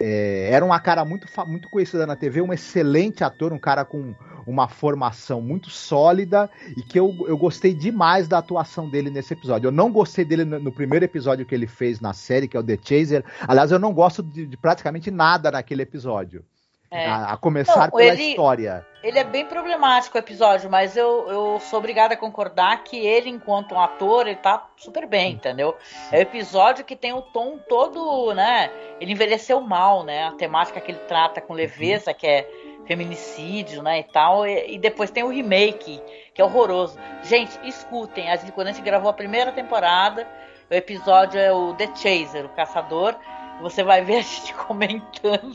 [0.00, 4.14] É, era uma cara muito, muito conhecida na TV, um excelente ator, um cara com
[4.46, 9.68] uma formação muito sólida e que eu, eu gostei demais da atuação dele nesse episódio.
[9.68, 12.60] Eu não gostei dele no, no primeiro episódio que ele fez na série, que é
[12.60, 13.24] o The Chaser.
[13.46, 16.44] Aliás, eu não gosto de, de praticamente nada naquele episódio.
[16.90, 17.06] É.
[17.06, 18.86] A, a, começar não, pela ele, história.
[19.02, 23.28] Ele é bem problemático o episódio, mas eu, eu sou obrigada a concordar que ele,
[23.28, 25.76] enquanto um ator, ele tá super bem, entendeu?
[26.10, 28.70] É o episódio que tem o tom todo, né?
[29.00, 30.28] Ele envelheceu mal, né?
[30.28, 32.48] A temática que ele trata com leveza, que é
[32.86, 34.46] feminicídio, né, e tal.
[34.46, 36.98] E, e, depois tem o remake, que é horroroso.
[37.22, 40.26] Gente, escutem, a gente, quando a gente gravou a primeira temporada,
[40.70, 43.14] o episódio é o The Chaser, o caçador.
[43.60, 45.52] Você vai ver a gente comentando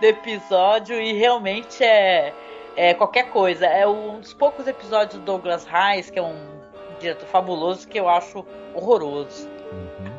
[0.00, 2.32] do episódio e realmente é,
[2.76, 3.66] é qualquer coisa.
[3.66, 6.56] É um dos poucos episódios do Douglas Rice, que é um
[7.00, 9.48] diretor fabuloso, que eu acho horroroso.
[9.72, 10.12] Uhum.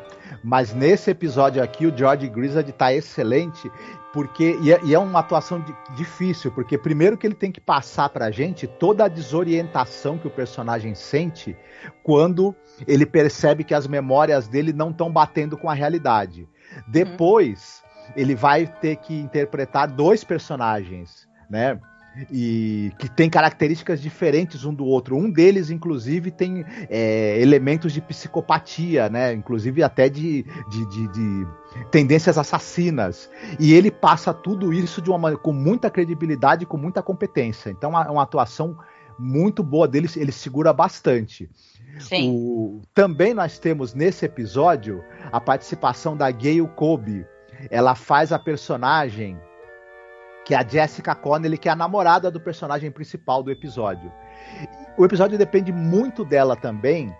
[0.44, 3.70] Mas nesse episódio aqui, o George Grizzard tá excelente
[4.12, 7.60] porque e é, e é, uma atuação de, difícil, porque primeiro que ele tem que
[7.60, 11.56] passar pra gente toda a desorientação que o personagem sente
[12.02, 12.54] quando
[12.86, 16.48] ele percebe que as memórias dele não estão batendo com a realidade.
[16.86, 17.87] Depois, uhum.
[18.16, 21.78] Ele vai ter que interpretar dois personagens, né?
[22.30, 25.16] e que tem características diferentes um do outro.
[25.16, 29.32] Um deles, inclusive, tem é, elementos de psicopatia, né?
[29.32, 31.46] Inclusive até de, de, de, de,
[31.90, 33.30] tendências assassinas.
[33.58, 37.70] E ele passa tudo isso de uma com muita credibilidade, com muita competência.
[37.70, 38.76] Então, é uma atuação
[39.18, 41.50] muito boa dele, ele segura bastante.
[41.98, 42.30] Sim.
[42.30, 47.26] O, também nós temos nesse episódio a participação da Gayle Kobe.
[47.70, 49.38] Ela faz a personagem
[50.48, 54.10] que é a Jessica Connelly, que é a namorada do personagem principal do episódio.
[54.96, 57.14] O episódio depende muito dela também.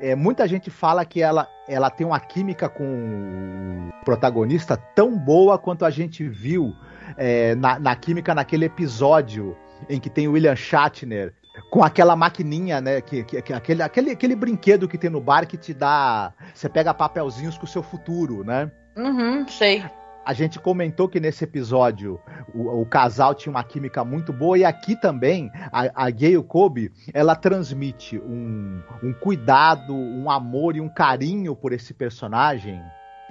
[0.00, 5.58] É, muita gente fala que ela, ela tem uma química com o protagonista tão boa
[5.58, 6.74] quanto a gente viu
[7.16, 9.56] é, na, na química naquele episódio
[9.88, 11.32] em que tem o William Shatner
[11.70, 13.00] com aquela maquininha, né?
[13.00, 16.34] Que, que, que, aquele, aquele, aquele brinquedo que tem no bar que te dá.
[16.52, 18.70] Você pega papelzinhos com o seu futuro, né?
[18.96, 19.84] Uhum, sei.
[20.24, 22.18] A gente comentou que nesse episódio
[22.54, 26.90] o, o, casal tinha uma química muito boa e aqui também a, a Gayle Kobe
[27.12, 32.80] ela transmite um, um cuidado, um amor e um carinho por esse personagem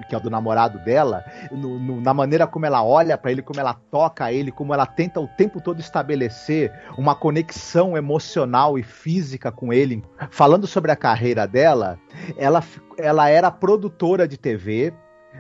[0.08, 3.42] que é o do namorado dela, no, no, na maneira como ela olha para ele,
[3.42, 8.84] como ela toca ele, como ela tenta o tempo todo estabelecer uma conexão emocional e
[8.84, 10.04] física com ele.
[10.30, 12.00] Falando sobre a carreira dela,
[12.36, 12.64] ela,
[12.98, 14.94] ela era produtora de TV.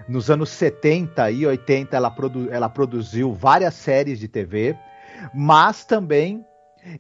[0.08, 4.76] Nos anos 70 e 80 ela, produ, ela produziu várias séries de TV,
[5.34, 6.46] mas também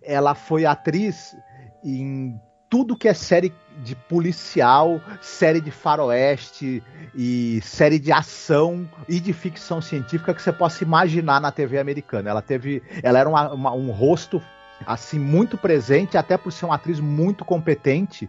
[0.01, 1.35] ela foi atriz
[1.83, 2.39] em
[2.69, 6.81] tudo que é série de policial, série de faroeste
[7.13, 12.31] e série de ação e de ficção científica que você possa imaginar na TV americana.
[12.31, 14.41] Ela teve, ela era uma, uma, um rosto
[14.87, 18.27] assim muito presente, até por ser uma atriz muito competente.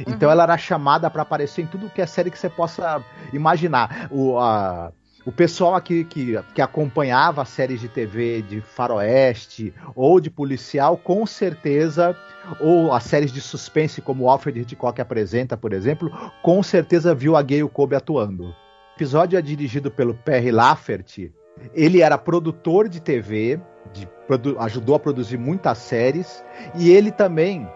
[0.00, 0.32] Então uhum.
[0.32, 4.08] ela era chamada para aparecer em tudo que é série que você possa imaginar.
[4.10, 4.92] O, a,
[5.24, 11.24] o pessoal aqui que, que acompanhava séries de TV de faroeste ou de policial, com
[11.26, 12.16] certeza,
[12.60, 16.10] ou as séries de suspense como o Alfred Hitchcock apresenta, por exemplo,
[16.42, 18.48] com certeza viu a Gayle Kobe atuando.
[18.48, 18.54] O
[18.96, 21.32] episódio é dirigido pelo Perry Lafferty.
[21.74, 23.60] Ele era produtor de TV,
[23.92, 24.08] de,
[24.58, 27.68] ajudou a produzir muitas séries, e ele também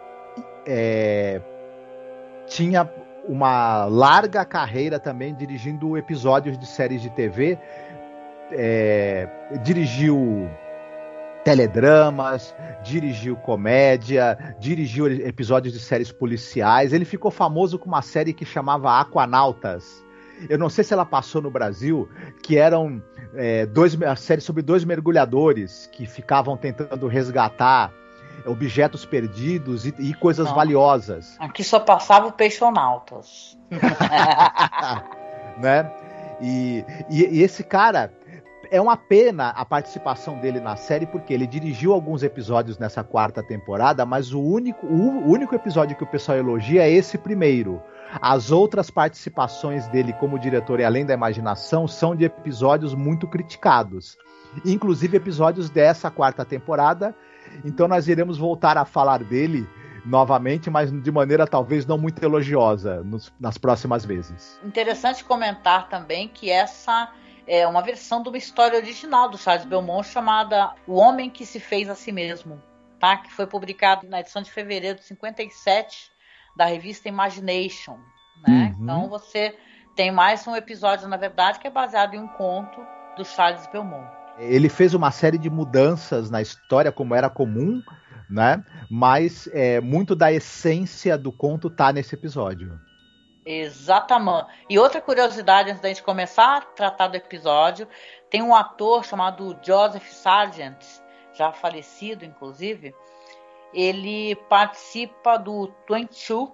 [0.66, 1.40] é,
[2.46, 2.88] tinha
[3.28, 7.58] uma larga carreira também dirigindo episódios de séries de TV.
[8.52, 9.28] É,
[9.62, 10.48] dirigiu
[11.44, 16.92] teledramas, dirigiu comédia, dirigiu episódios de séries policiais.
[16.92, 20.04] Ele ficou famoso com uma série que chamava Aquanautas.
[20.48, 22.08] Eu não sei se ela passou no Brasil,
[22.42, 23.02] que eram
[23.34, 27.92] é, dois, a série sobre dois mergulhadores que ficavam tentando resgatar
[28.44, 30.54] objetos perdidos e, e coisas Não.
[30.54, 31.36] valiosas.
[31.38, 33.56] Aqui só passava o peixonautas.
[35.58, 35.90] né?
[36.40, 38.12] E, e, e, esse cara
[38.70, 43.42] é uma pena a participação dele na série porque ele dirigiu alguns episódios nessa quarta
[43.42, 47.80] temporada, mas o único, o único episódio que o pessoal elogia é esse primeiro.
[48.20, 54.16] As outras participações dele como diretor e além da imaginação são de episódios muito criticados.
[54.64, 57.14] Inclusive episódios dessa quarta temporada
[57.64, 59.66] então nós iremos voltar a falar dele
[60.04, 64.60] novamente, mas de maneira talvez não muito elogiosa nos, nas próximas vezes.
[64.64, 67.12] Interessante comentar também que essa
[67.46, 71.58] é uma versão de uma história original do Charles Belmont chamada O Homem que se
[71.58, 72.62] fez a si mesmo,
[73.00, 73.16] tá?
[73.16, 76.10] Que foi publicado na edição de fevereiro de 57
[76.56, 77.98] da revista Imagination,
[78.46, 78.74] né?
[78.76, 78.84] Uhum.
[78.84, 79.56] Então você
[79.96, 82.80] tem mais um episódio, na verdade, que é baseado em um conto
[83.16, 84.06] do Charles Belmont.
[84.38, 87.82] Ele fez uma série de mudanças na história, como era comum,
[88.28, 88.62] né?
[88.90, 92.78] Mas é, muito da essência do conto tá nesse episódio.
[93.46, 94.48] Exatamente.
[94.68, 97.86] E outra curiosidade antes da gente começar a tratar do episódio,
[98.28, 100.84] tem um ator chamado Joseph Sargent,
[101.32, 102.92] já falecido inclusive.
[103.72, 106.50] Ele participa do 22,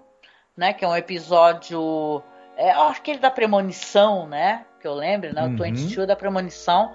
[0.57, 2.23] né, que é um episódio,
[2.57, 5.57] é, acho que ele da premonição, né, que eu lembro, né, o uhum.
[5.57, 6.93] 22 da premonição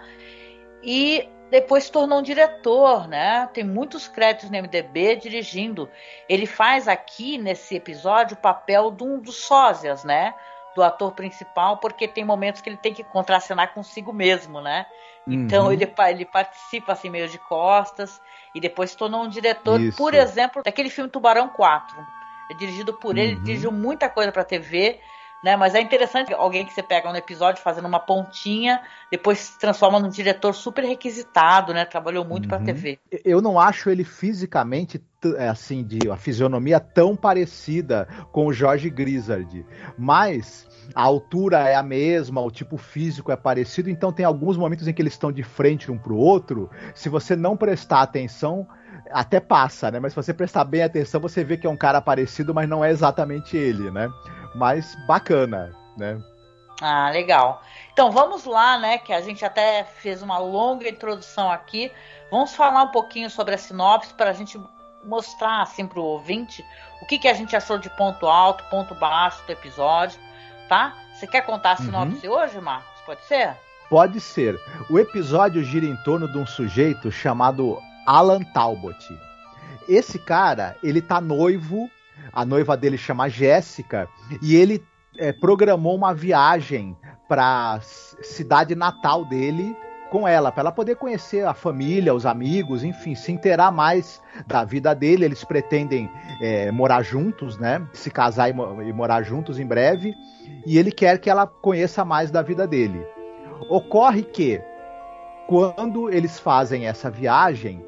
[0.83, 3.47] e depois se tornou um diretor, né?
[3.53, 5.89] Tem muitos créditos no MDB dirigindo.
[6.27, 10.33] Ele faz aqui nesse episódio o papel de um dos sósias, né?
[10.75, 14.85] Do ator principal, porque tem momentos que ele tem que contracenar consigo mesmo, né?
[15.25, 15.71] Então uhum.
[15.71, 18.21] ele, ele participa assim meio de costas
[18.55, 19.97] e depois se tornou um diretor, Isso.
[19.97, 21.97] por exemplo, daquele filme Tubarão 4.
[22.49, 23.21] É dirigido por uhum.
[23.21, 24.99] ele, ele dirigiu muita coisa para TV
[25.43, 25.55] né?
[25.55, 29.99] Mas é interessante alguém que você pega no episódio fazendo uma pontinha, depois se transforma
[29.99, 31.85] num diretor super requisitado, né?
[31.85, 32.49] Trabalhou muito uhum.
[32.49, 32.99] para TV.
[33.23, 35.01] Eu não acho ele fisicamente
[35.37, 39.65] é, assim de a fisionomia tão parecida com o Jorge Grizzard,
[39.97, 44.87] mas a altura é a mesma, o tipo físico é parecido, então tem alguns momentos
[44.87, 46.69] em que eles estão de frente um para o outro.
[46.93, 48.67] Se você não prestar atenção,
[49.11, 49.99] até passa, né?
[49.99, 52.83] Mas se você prestar bem atenção, você vê que é um cara parecido, mas não
[52.83, 54.09] é exatamente ele, né?
[54.57, 56.21] Mais bacana, né?
[56.81, 57.61] Ah, legal.
[57.93, 58.97] Então vamos lá, né?
[58.97, 61.91] Que a gente até fez uma longa introdução aqui.
[62.29, 64.59] Vamos falar um pouquinho sobre a sinopse para a gente
[65.03, 66.65] mostrar assim pro ouvinte
[67.01, 70.19] o que, que a gente achou de ponto alto, ponto baixo do episódio,
[70.67, 70.93] tá?
[71.13, 72.33] Você quer contar a sinopse uhum.
[72.33, 73.01] hoje, Marcos?
[73.05, 73.55] Pode ser?
[73.89, 74.59] Pode ser.
[74.89, 79.17] O episódio gira em torno de um sujeito chamado Alan Talbot.
[79.87, 81.89] Esse cara, ele tá noivo,
[82.31, 84.07] a noiva dele chama Jéssica,
[84.41, 84.83] e ele
[85.17, 86.95] é, programou uma viagem
[87.27, 89.75] para cidade natal dele
[90.09, 94.63] com ela, para ela poder conhecer a família, os amigos, enfim, se inteirar mais da
[94.63, 95.25] vida dele.
[95.25, 96.09] Eles pretendem
[96.41, 97.85] é, morar juntos, né?
[97.93, 100.13] Se casar e, e morar juntos em breve.
[100.65, 103.05] E ele quer que ela conheça mais da vida dele.
[103.69, 104.61] Ocorre que,
[105.47, 107.83] quando eles fazem essa viagem,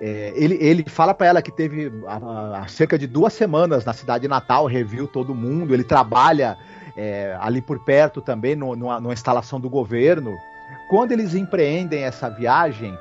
[0.00, 4.28] é, ele, ele fala para ela que teve há, cerca de duas semanas na cidade
[4.28, 6.56] natal, reviu todo mundo, ele trabalha
[6.96, 10.36] é, ali por perto também, no, numa, numa instalação do governo.
[10.88, 12.96] Quando eles empreendem essa viagem,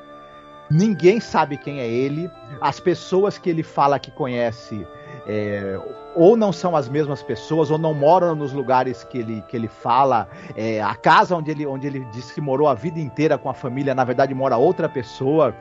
[0.71, 2.29] ninguém sabe quem é ele.
[2.59, 4.85] As pessoas que ele fala que conhece
[5.27, 5.79] é,
[6.15, 9.67] ou não são as mesmas pessoas, ou não moram nos lugares que ele, que ele
[9.67, 10.27] fala.
[10.55, 13.53] É, a casa onde ele, onde ele disse que morou a vida inteira com a
[13.53, 15.53] família, na verdade mora outra pessoa.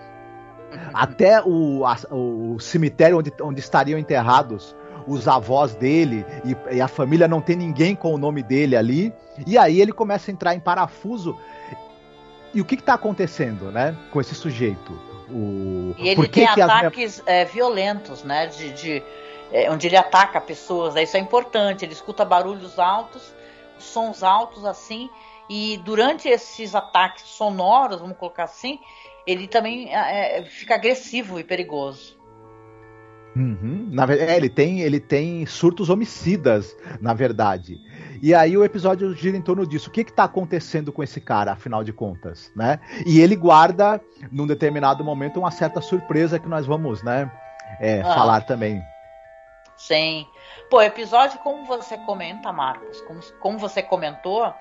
[0.93, 4.75] Até o, a, o cemitério onde, onde estariam enterrados
[5.07, 9.13] os avós dele e, e, a família não tem ninguém com o nome dele ali.
[9.47, 11.39] E aí ele começa a entrar em parafuso
[12.53, 14.93] e o que está acontecendo, né, com esse sujeito?
[15.29, 15.95] O...
[15.99, 17.27] E ele tem que ataques as...
[17.27, 19.03] é, violentos, né, de, de
[19.53, 20.95] é, onde ele ataca pessoas.
[20.95, 21.85] Né, isso é importante.
[21.85, 23.35] Ele escuta barulhos altos,
[23.79, 25.11] sons altos assim,
[25.51, 28.81] e durante esses ataques sonoros, vamos colocar assim,
[29.27, 32.17] ele também é, é fica agressivo e perigoso.
[33.37, 33.89] Uhum.
[33.93, 37.79] Na, é, ele tem ele tem surtos homicidas, na verdade.
[38.23, 39.91] E aí o episódio gira em torno disso.
[39.91, 42.81] O que está acontecendo com esse cara, afinal de contas, né?
[43.05, 44.01] E ele guarda,
[44.33, 47.31] num determinado momento, uma certa surpresa que nós vamos, né,
[47.79, 48.15] é, ah.
[48.15, 48.83] falar também.
[49.77, 50.27] Sim.
[50.71, 54.53] Pô, episódio, como você comenta, Marcos, como, como você comentou,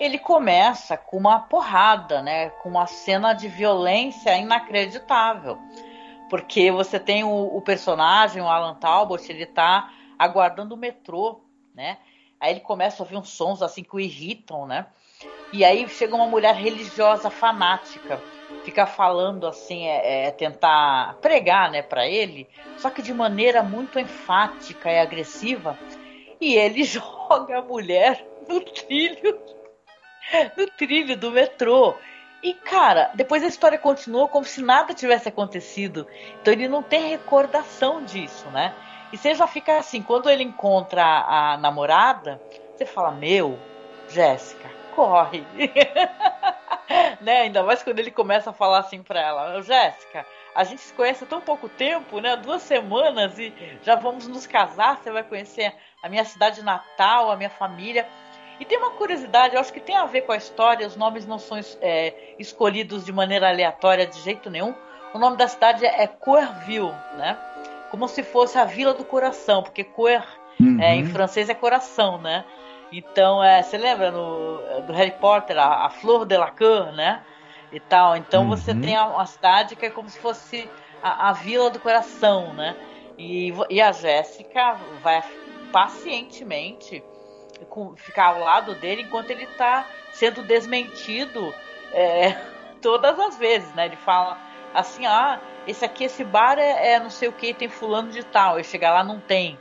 [0.00, 2.48] ele começa com uma porrada, né?
[2.48, 5.58] Com uma cena de violência inacreditável.
[6.30, 11.42] Porque você tem o, o personagem, o Alan Talbot, ele tá aguardando o metrô,
[11.74, 11.98] né?
[12.40, 14.86] Aí ele começa a ouvir uns sons assim que o irritam, né?
[15.52, 18.22] E aí chega uma mulher religiosa fanática,
[18.64, 23.98] fica falando assim, é, é tentar pregar, né, para ele, só que de maneira muito
[23.98, 25.78] enfática e agressiva.
[26.40, 29.38] E ele joga a mulher no trilho,
[30.56, 31.96] no trilho do metrô.
[32.42, 36.06] E cara, depois a história continua como se nada tivesse acontecido.
[36.40, 38.74] Então ele não tem recordação disso, né?
[39.12, 42.40] E você já fica assim, quando ele encontra a, namorada,
[42.74, 43.58] você fala: Meu,
[44.08, 45.44] Jéssica, corre.
[47.20, 47.42] né?
[47.42, 51.24] Ainda mais quando ele começa a falar assim pra ela: Jéssica, a gente se conhece
[51.24, 52.36] há tão pouco tempo, né?
[52.36, 54.96] Duas semanas e já vamos nos casar.
[54.96, 58.06] Você vai conhecer a minha cidade natal, a minha família.
[58.60, 61.26] E tem uma curiosidade, eu acho que tem a ver com a história, os nomes
[61.26, 64.74] não são é, escolhidos de maneira aleatória de jeito nenhum.
[65.12, 67.36] O nome da cidade é Coerville, né?
[67.90, 70.24] como se fosse a Vila do Coração, porque coeur
[70.58, 70.80] uhum.
[70.80, 72.44] é, em francês é coração, né?
[72.92, 76.52] Então, é, você lembra no, do Harry Potter, a, a Flor de la
[76.94, 77.22] né?
[77.72, 78.16] E tal.
[78.16, 78.48] Então uhum.
[78.48, 80.68] você tem uma cidade que é como se fosse
[81.02, 82.76] a, a Vila do Coração, né?
[83.16, 85.22] E, e a Jéssica vai
[85.70, 87.02] pacientemente
[87.68, 91.54] com, ficar ao lado dele enquanto ele está sendo desmentido
[91.92, 92.36] é,
[92.80, 93.86] todas as vezes, né?
[93.86, 94.38] Ele fala
[94.74, 98.24] assim, ah, esse aqui, esse bar é, é não sei o que, tem fulano de
[98.24, 98.58] tal.
[98.58, 99.58] Eu chegar lá, não tem.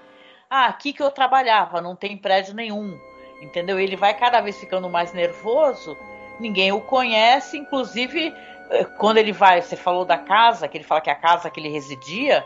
[0.50, 3.00] Ah, aqui que eu trabalhava, não tem prédio nenhum.
[3.42, 3.80] Entendeu?
[3.80, 5.98] Ele vai cada vez ficando mais nervoso,
[6.40, 8.34] ninguém o conhece, inclusive
[8.70, 11.50] eh, quando ele vai, você falou da casa, que ele fala que é a casa
[11.50, 12.46] que ele residia,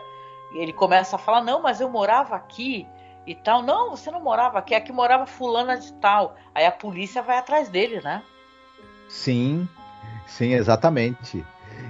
[0.54, 2.88] ele começa a falar: "Não, mas eu morava aqui"
[3.26, 3.62] e tal.
[3.62, 6.36] "Não, você não morava aqui, aqui morava fulana de tal".
[6.54, 8.22] Aí a polícia vai atrás dele, né?
[9.08, 9.68] Sim.
[10.26, 11.46] Sim, exatamente.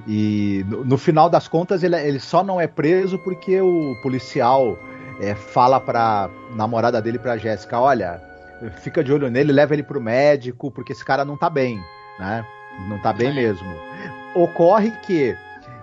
[0.07, 4.77] E no, no final das contas, ele, ele, só não é preso porque o policial
[5.21, 8.21] é, fala pra namorada dele, pra Jéssica: olha,
[8.81, 11.79] fica de olho nele, leva ele pro médico, porque esse cara não tá bem,
[12.19, 12.45] né?
[12.89, 13.67] Não tá bem mesmo.
[14.35, 15.37] Ocorre que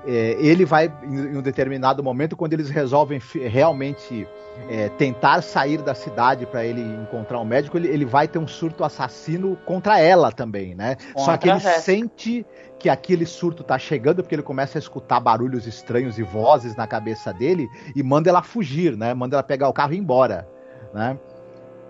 [0.07, 4.27] é, ele vai, em um determinado momento, quando eles resolvem realmente
[4.69, 8.47] é, tentar sair da cidade para ele encontrar um médico, ele, ele, vai ter um
[8.47, 10.97] surto assassino contra ela também, né?
[11.13, 12.47] Contra Só que ele sente
[12.79, 16.87] que aquele surto tá chegando porque ele começa a escutar barulhos estranhos e vozes na
[16.87, 19.13] cabeça dele e manda ela fugir, né?
[19.13, 20.49] Manda ela pegar o carro e ir embora,
[20.95, 21.19] né?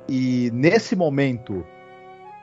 [0.08, 1.64] E nesse momento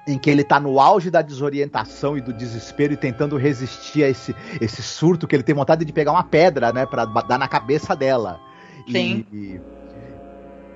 [0.07, 4.09] em que ele tá no auge da desorientação e do desespero e tentando resistir a
[4.09, 7.47] esse, esse surto que ele tem vontade de pegar uma pedra, né, para dar na
[7.47, 8.39] cabeça dela.
[8.89, 9.25] Sim.
[9.33, 9.59] E,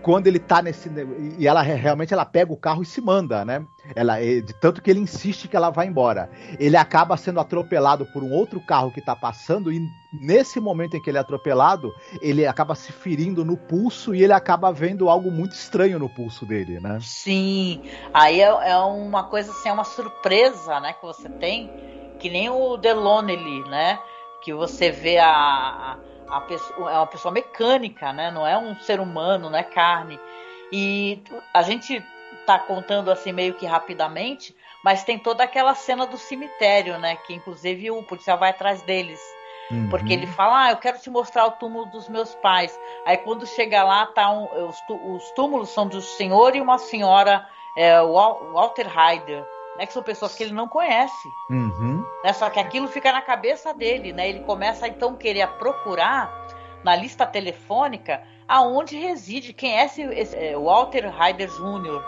[0.02, 0.90] quando ele tá nesse.
[1.38, 3.66] E ela realmente ela pega o carro e se manda, né?
[3.96, 6.30] Ela, de tanto que ele insiste que ela vai embora.
[6.60, 9.82] Ele acaba sendo atropelado por um outro carro que tá passando, e
[10.14, 11.92] nesse momento em que ele é atropelado,
[12.22, 16.46] ele acaba se ferindo no pulso e ele acaba vendo algo muito estranho no pulso
[16.46, 17.00] dele, né?
[17.02, 17.82] Sim.
[18.14, 21.72] Aí é, é uma coisa assim, é uma surpresa, né, que você tem,
[22.20, 24.00] que nem o Delonely, né?
[24.44, 25.98] Que você vê a
[26.40, 28.32] pessoa, é uma pessoa mecânica, né?
[28.32, 30.20] Não é um ser humano, não é carne.
[30.72, 31.22] E
[31.54, 32.02] a gente
[32.46, 37.18] tá contando assim meio que rapidamente, mas tem toda aquela cena do cemitério, né?
[37.18, 39.20] Que inclusive o policial vai atrás deles.
[39.70, 39.90] Uhum.
[39.90, 42.80] Porque ele fala, ah, eu quero te mostrar o túmulo dos meus pais.
[43.06, 47.46] Aí quando chega lá, tá um, os, os túmulos são do senhor e uma senhora,
[47.76, 49.46] é, Walter Hyder
[49.78, 51.28] né, que são pessoas que ele não conhece.
[51.50, 52.06] Uhum.
[52.24, 54.30] Né, só que aquilo fica na cabeça dele, né?
[54.30, 56.48] Ele começa então querer procurar
[56.84, 62.04] na lista telefônica aonde reside, quem é esse, esse é, Walter Ryder Jr.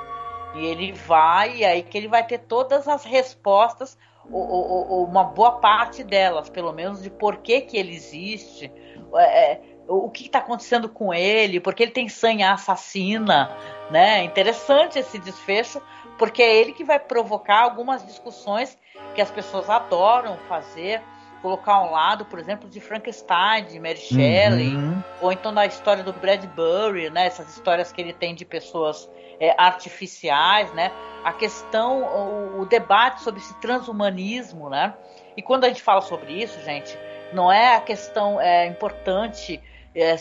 [0.55, 3.97] E ele vai, e aí que ele vai ter todas as respostas,
[4.29, 8.71] ou, ou, ou uma boa parte delas, pelo menos, de por que, que ele existe,
[9.15, 13.49] é, é o que está acontecendo com ele, porque ele tem sangue assassina,
[13.89, 14.23] né?
[14.23, 15.81] Interessante esse desfecho,
[16.23, 18.77] porque é ele que vai provocar algumas discussões
[19.13, 21.01] que as pessoas adoram fazer,
[21.41, 25.03] colocar ao lado, por exemplo, de Frankenstein, de Mary Shelley, uhum.
[25.19, 27.25] ou então da história do Bradbury, né?
[27.25, 30.93] Essas histórias que ele tem de pessoas é, artificiais, né?
[31.25, 34.93] A questão, o, o, debate sobre esse transhumanismo, né?
[35.35, 36.97] E quando a gente fala sobre isso, gente,
[37.33, 39.61] não é a questão é, importante
[39.93, 40.15] é,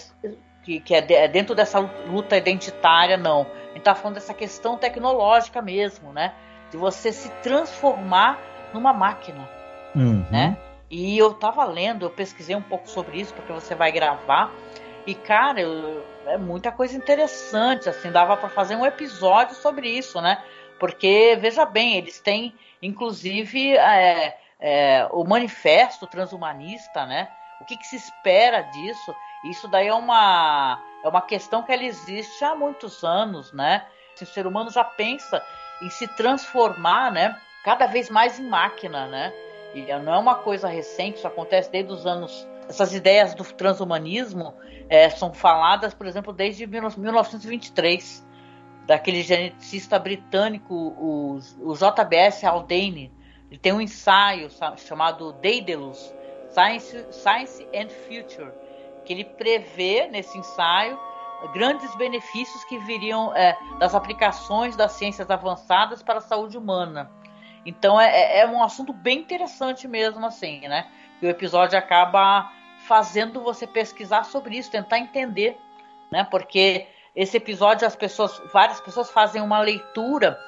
[0.64, 3.46] que, que é, é dentro dessa luta identitária, não
[3.82, 6.34] a gente tá falando dessa questão tecnológica mesmo, né?
[6.70, 8.38] De você se transformar
[8.72, 9.48] numa máquina,
[9.94, 10.24] uhum.
[10.30, 10.56] né?
[10.90, 14.52] E eu tava lendo, eu pesquisei um pouco sobre isso, porque você vai gravar.
[15.06, 20.20] E, cara, eu, é muita coisa interessante, assim, dava para fazer um episódio sobre isso,
[20.20, 20.42] né?
[20.78, 27.28] Porque, veja bem, eles têm, inclusive, é, é, o manifesto transhumanista, né?
[27.60, 29.14] O que, que se espera disso?
[29.44, 33.86] Isso daí é uma é uma questão que ela existe há muitos anos, né?
[34.20, 35.42] O ser humano já pensa
[35.82, 37.36] em se transformar, né?
[37.64, 39.32] Cada vez mais em máquina, né?
[39.74, 42.46] E não é uma coisa recente, isso acontece desde os anos.
[42.68, 44.54] Essas ideias do transhumanismo
[44.88, 48.24] é, são faladas, por exemplo, desde 1923,
[48.86, 53.12] daquele geneticista britânico, o, o JBS Haldane.
[53.50, 56.14] Ele tem um ensaio chamado Daedalus,
[56.50, 58.52] Science, Science and Future,
[59.12, 60.98] ele prevê nesse ensaio
[61.52, 67.10] grandes benefícios que viriam é, das aplicações das ciências avançadas para a saúde humana.
[67.66, 70.90] Então é, é, é um assunto bem interessante mesmo, assim, né?
[71.20, 72.50] E o episódio acaba
[72.86, 75.56] fazendo você pesquisar sobre isso, tentar entender,
[76.10, 76.26] né?
[76.30, 80.38] Porque esse episódio as pessoas, várias pessoas fazem uma leitura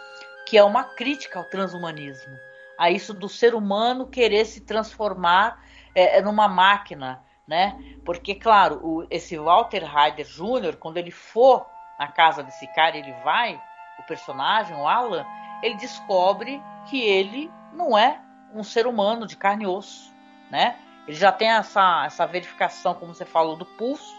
[0.46, 2.36] que é uma crítica ao transhumanismo,
[2.78, 7.78] a isso do ser humano querer se transformar é, numa máquina, né?
[8.05, 11.66] Porque, claro, o, esse Walter Ryder Jr., quando ele for
[11.99, 13.61] na casa desse cara, ele vai,
[13.99, 15.24] o personagem, o Alan,
[15.62, 18.20] ele descobre que ele não é
[18.55, 20.12] um ser humano de carne e osso,
[20.51, 20.76] né?
[21.07, 24.14] Ele já tem essa, essa verificação, como você falou, do pulso,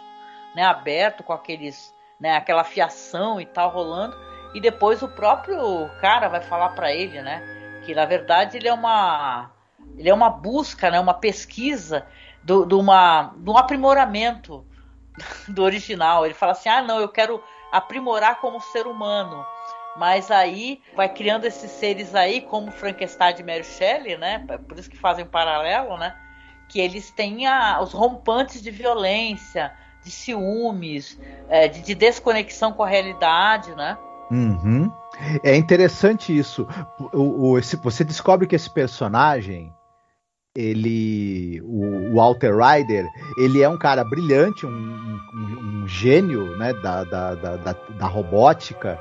[0.55, 4.15] né, aberto com aqueles, né, aquela fiação e tal rolando,
[4.53, 7.41] e depois o próprio cara vai falar para ele, né,
[7.85, 9.51] que na verdade ele é uma
[9.97, 12.07] ele é uma busca, né, uma pesquisa
[12.45, 14.63] do, do, uma, de um aprimoramento
[15.49, 16.25] do original.
[16.25, 19.43] Ele fala assim: ah, não, eu quero aprimorar como ser humano.
[19.97, 24.45] Mas aí vai criando esses seres aí, como Frankenstein de Mary Shelley, né?
[24.67, 26.13] Por isso que fazem um paralelo, né?
[26.69, 29.73] Que eles têm a, os rompantes de violência,
[30.03, 31.17] de ciúmes,
[31.47, 33.97] é, de, de, desconexão com a realidade, né?
[34.29, 34.91] Uhum.
[35.41, 36.67] É interessante isso.
[37.13, 39.73] O, o, esse, você descobre que esse personagem
[40.55, 43.05] ele o Walter Ryder
[43.37, 48.97] ele é um cara brilhante um, um, um gênio né da, da, da, da, robótica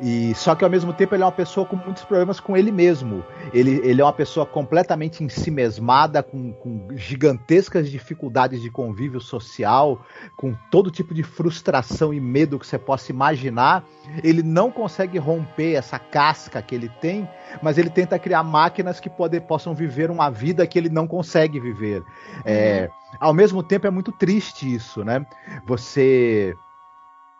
[0.00, 2.70] e só que ao mesmo tempo ele é uma pessoa com muitos problemas com ele
[2.70, 3.24] mesmo.
[3.52, 10.00] Ele, ele é uma pessoa completamente ensimesmada, com, com gigantescas dificuldades de convívio social,
[10.36, 13.84] com todo tipo de frustração e medo que você possa imaginar.
[14.22, 17.28] Ele não consegue romper essa casca que ele tem,
[17.62, 21.58] mas ele tenta criar máquinas que pode, possam viver uma vida que ele não consegue
[21.58, 22.02] viver.
[22.44, 22.88] É,
[23.18, 25.26] ao mesmo tempo é muito triste isso, né?
[25.66, 26.56] Você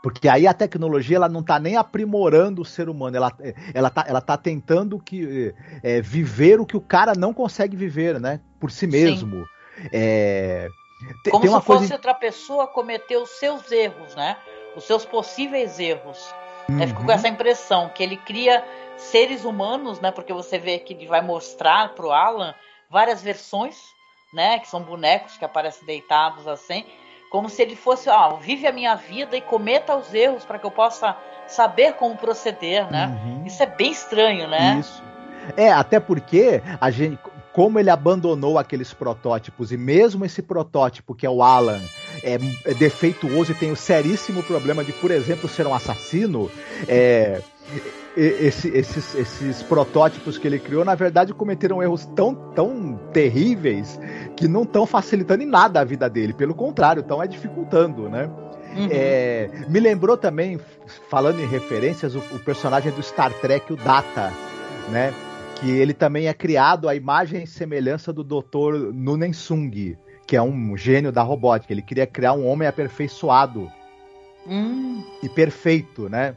[0.02, 3.32] porque aí a tecnologia ela não está nem aprimorando o ser humano, ela,
[3.74, 8.20] ela, tá, ela tá tentando que, é, viver o que o cara não consegue viver,
[8.20, 8.40] né?
[8.60, 9.44] Por si mesmo.
[9.92, 10.68] É,
[11.30, 11.94] Como se fosse coisa...
[11.94, 14.36] outra pessoa cometer os seus erros, né?
[14.76, 16.32] Os seus possíveis erros.
[16.68, 16.76] Uhum.
[16.76, 16.86] Né?
[16.86, 18.64] Fico com essa impressão que ele cria
[18.96, 20.10] seres humanos, né?
[20.10, 22.54] Porque você vê que ele vai mostrar pro Alan
[22.90, 23.76] várias versões,
[24.32, 24.58] né?
[24.58, 26.84] Que são bonecos que aparecem deitados assim,
[27.30, 30.66] como se ele fosse, ó, vive a minha vida e cometa os erros para que
[30.66, 31.16] eu possa
[31.46, 33.06] saber como proceder, né?
[33.24, 33.46] Uhum.
[33.46, 34.78] Isso é bem estranho, né?
[34.80, 35.02] Isso.
[35.56, 37.18] É, até porque a gente,
[37.52, 41.80] como ele abandonou aqueles protótipos, e mesmo esse protótipo, que é o Alan,
[42.22, 46.50] é, é defeituoso e tem o seríssimo problema de, por exemplo, ser um assassino,
[46.86, 47.40] é,
[48.20, 53.98] esse, esses, esses protótipos que ele criou, na verdade, cometeram erros tão, tão terríveis
[54.36, 56.32] que não estão facilitando em nada a vida dele.
[56.32, 58.28] Pelo contrário, estão é dificultando, né?
[58.76, 58.88] Uhum.
[58.90, 60.58] É, me lembrou também,
[61.08, 64.32] falando em referências, o, o, personagem do Star Trek, o Data,
[64.90, 65.14] né?
[65.60, 68.92] Que ele também é criado à imagem e semelhança do Dr.
[68.92, 69.96] Nunen Sung,
[70.26, 71.72] que é um gênio da robótica.
[71.72, 73.70] Ele queria criar um homem aperfeiçoado
[74.46, 75.02] hum.
[75.22, 76.36] e perfeito, né?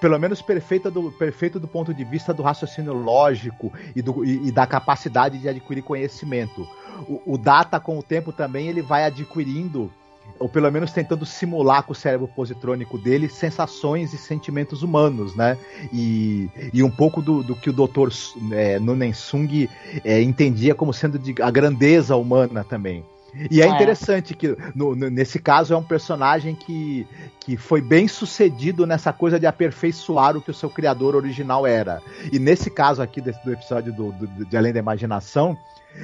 [0.00, 4.48] Pelo menos perfeito do, perfeito do ponto de vista do raciocínio lógico e, do, e,
[4.48, 6.66] e da capacidade de adquirir conhecimento.
[7.08, 9.90] O, o, Data, com o tempo, também ele vai adquirindo
[10.38, 15.58] ou pelo menos tentando simular com o cérebro positrônico dele sensações e sentimentos humanos, né?
[15.92, 18.08] E, e um pouco do, do que o Dr.
[18.52, 19.68] É, Nunen Sung
[20.02, 23.04] é, entendia como sendo de, a grandeza humana também.
[23.50, 23.68] E é, é.
[23.68, 27.06] interessante que, no, no, nesse caso, é um personagem que,
[27.40, 32.02] que foi bem sucedido nessa coisa de aperfeiçoar o que o seu criador original era.
[32.32, 35.56] E nesse caso aqui desse, do episódio do, do, de Além da Imaginação,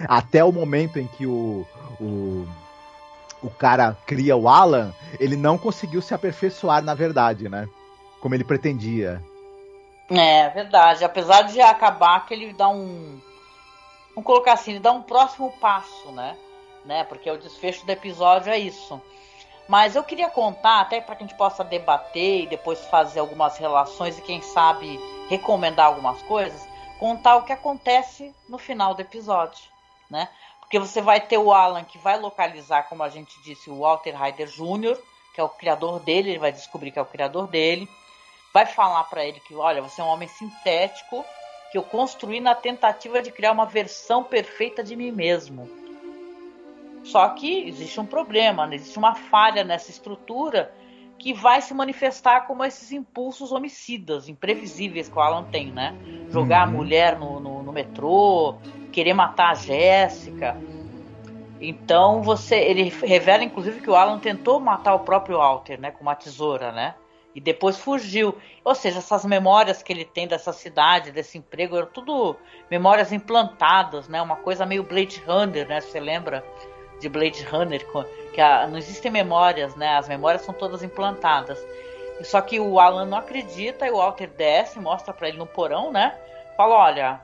[0.08, 1.66] até o momento em que o,
[2.00, 2.46] o
[3.42, 7.68] o cara cria o Alan, ele não conseguiu se aperfeiçoar, na verdade, né?
[8.20, 9.22] Como ele pretendia.
[10.10, 11.04] É, verdade.
[11.04, 13.20] Apesar de acabar que ele dá um.
[14.14, 16.36] Vamos colocar assim, ele dá um próximo passo, né?
[16.86, 17.04] Né?
[17.04, 19.00] Porque o desfecho do episódio é isso.
[19.68, 23.58] Mas eu queria contar, até para que a gente possa debater e depois fazer algumas
[23.58, 26.66] relações e quem sabe recomendar algumas coisas,
[27.00, 29.64] contar o que acontece no final do episódio,
[30.08, 30.28] né?
[30.60, 34.16] Porque você vai ter o Alan que vai localizar, como a gente disse, o Walter
[34.16, 34.96] Ryder Jr.,
[35.34, 37.88] que é o criador dele, ele vai descobrir que é o criador dele.
[38.54, 41.24] Vai falar para ele que, olha, você é um homem sintético
[41.70, 45.85] que eu construí na tentativa de criar uma versão perfeita de mim mesmo.
[47.06, 48.74] Só que existe um problema, né?
[48.74, 50.72] existe uma falha nessa estrutura
[51.16, 55.94] que vai se manifestar como esses impulsos homicidas, imprevisíveis que o Alan tem, né?
[56.30, 56.74] Jogar uhum.
[56.74, 58.56] a mulher no, no, no metrô,
[58.92, 60.56] querer matar a Jéssica.
[61.60, 66.02] Então você, ele revela inclusive que o Alan tentou matar o próprio Walter, né, com
[66.02, 66.96] uma tesoura, né?
[67.36, 68.34] E depois fugiu.
[68.64, 72.34] Ou seja, essas memórias que ele tem dessa cidade, desse emprego, eram tudo
[72.68, 74.20] memórias implantadas, né?
[74.20, 75.80] Uma coisa meio Blade Runner, né?
[75.80, 76.42] Você lembra
[77.00, 77.84] de Blade Runner
[78.32, 79.96] que a, não existem memórias, né?
[79.96, 81.58] As memórias são todas implantadas.
[82.22, 85.90] Só que o Alan não acredita e o Walter desce, mostra para ele no porão,
[85.92, 86.18] né?
[86.56, 87.20] Fala, olha,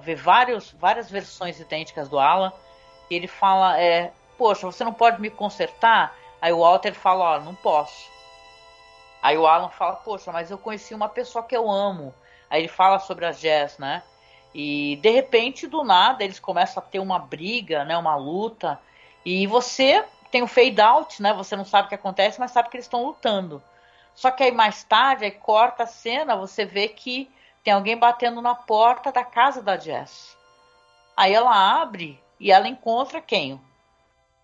[0.00, 2.52] vê vários, várias versões idênticas do Alan.
[3.10, 6.14] E ele fala, é, poxa, você não pode me consertar?
[6.40, 8.10] Aí o Walter fala, ó, não posso.
[9.22, 12.14] Aí o Alan fala, poxa, mas eu conheci uma pessoa que eu amo.
[12.48, 14.02] Aí ele fala sobre a Jess, né?
[14.54, 17.96] E de repente, do nada, eles começam a ter uma briga, né?
[17.96, 18.78] Uma luta.
[19.26, 21.34] E você tem o fade out, né?
[21.34, 23.60] Você não sabe o que acontece, mas sabe que eles estão lutando.
[24.14, 27.28] Só que aí mais tarde, aí corta a cena, você vê que
[27.64, 30.36] tem alguém batendo na porta da casa da Jess.
[31.16, 33.60] Aí ela abre e ela encontra quem?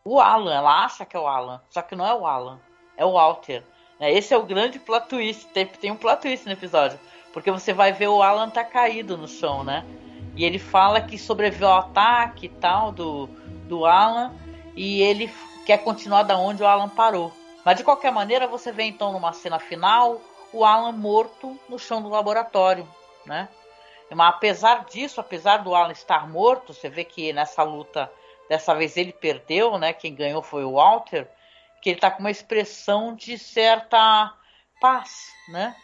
[0.04, 0.52] O Alan.
[0.52, 2.58] Ela acha que é o Alan, só que não é o Alan,
[2.96, 3.62] é o Walter.
[4.00, 4.10] Né?
[4.10, 5.46] Esse é o grande plot twist.
[5.50, 6.98] Tem, um plot twist no episódio.
[7.32, 9.86] Porque você vai ver o Alan tá caído no chão, né?
[10.34, 13.28] E ele fala que sobreviveu ao ataque e tal do,
[13.68, 14.41] do Alan.
[14.74, 15.32] E ele
[15.66, 17.32] quer continuar da onde o Alan parou.
[17.64, 20.20] Mas de qualquer maneira, você vê então numa cena final
[20.52, 22.86] o Alan morto no chão do laboratório
[23.26, 23.48] né?
[24.10, 28.12] Mas apesar disso, apesar do Alan estar morto, você vê que nessa luta,
[28.48, 29.92] dessa vez ele perdeu, né?
[29.92, 31.26] Quem ganhou foi o Walter,
[31.80, 34.34] que ele está com uma expressão de certa
[34.80, 35.74] paz, né?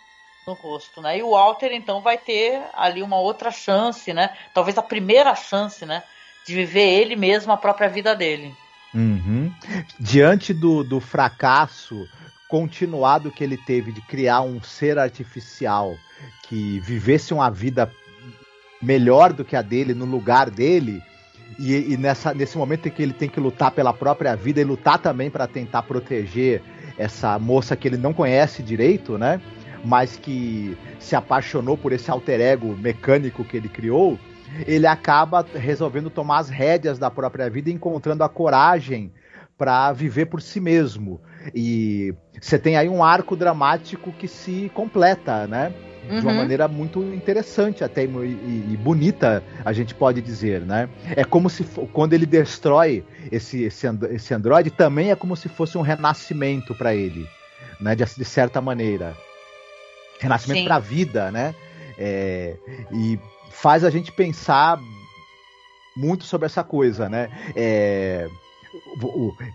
[0.47, 1.19] No rosto, né?
[1.19, 4.37] E o Walter então vai ter ali uma outra chance, né?
[4.53, 6.03] Talvez a primeira chance, né?
[6.47, 8.55] De viver ele mesmo a própria vida dele.
[8.95, 9.53] Uhum.
[9.99, 12.09] Diante do, do fracasso
[12.49, 15.97] continuado que ele teve de criar um ser artificial
[16.49, 17.93] que vivesse uma vida
[18.81, 21.03] melhor do que a dele, no lugar dele,
[21.59, 24.65] e, e nessa, nesse momento em que ele tem que lutar pela própria vida e
[24.65, 26.63] lutar também para tentar proteger
[26.97, 29.41] essa moça que ele não conhece direito, né?
[29.85, 34.19] Mas que se apaixonou por esse alter ego mecânico que ele criou,
[34.67, 39.13] ele acaba resolvendo tomar as rédeas da própria vida e encontrando a coragem
[39.57, 41.21] para viver por si mesmo.
[41.55, 45.73] E você tem aí um arco dramático que se completa, né?
[46.09, 46.39] de uma Uhum.
[46.39, 50.89] maneira muito interessante até e, e- e bonita, a gente pode dizer, né?
[51.15, 55.51] É como se quando ele destrói esse, esse, and- esse androide, também é como se
[55.51, 57.29] fosse um renascimento para ele,
[57.79, 57.95] né?
[57.95, 59.15] De, de certa maneira.
[60.19, 61.55] Renascimento para a vida, né?
[61.99, 62.57] É,
[62.91, 63.19] e
[63.61, 64.81] faz a gente pensar
[65.97, 67.29] muito sobre essa coisa, né?
[67.57, 68.29] É,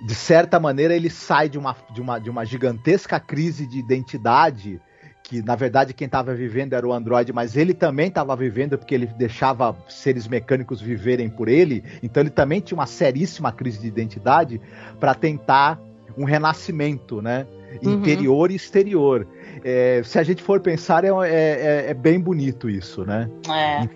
[0.02, 4.82] de certa maneira, ele sai de uma, de uma, de uma gigantesca crise de identidade
[5.24, 8.94] que na verdade quem estava vivendo era o Android, mas ele também estava vivendo porque
[8.94, 13.88] ele deixava seres mecânicos viverem por ele, então ele também tinha uma seríssima crise de
[13.88, 14.60] identidade
[15.00, 15.80] para tentar
[16.18, 17.48] um renascimento, né?
[17.82, 17.94] Uhum.
[17.94, 19.28] Interior e exterior.
[19.64, 23.30] É, se a gente for pensar, é, é- é bem bonito isso, né?
[23.50, 23.88] É.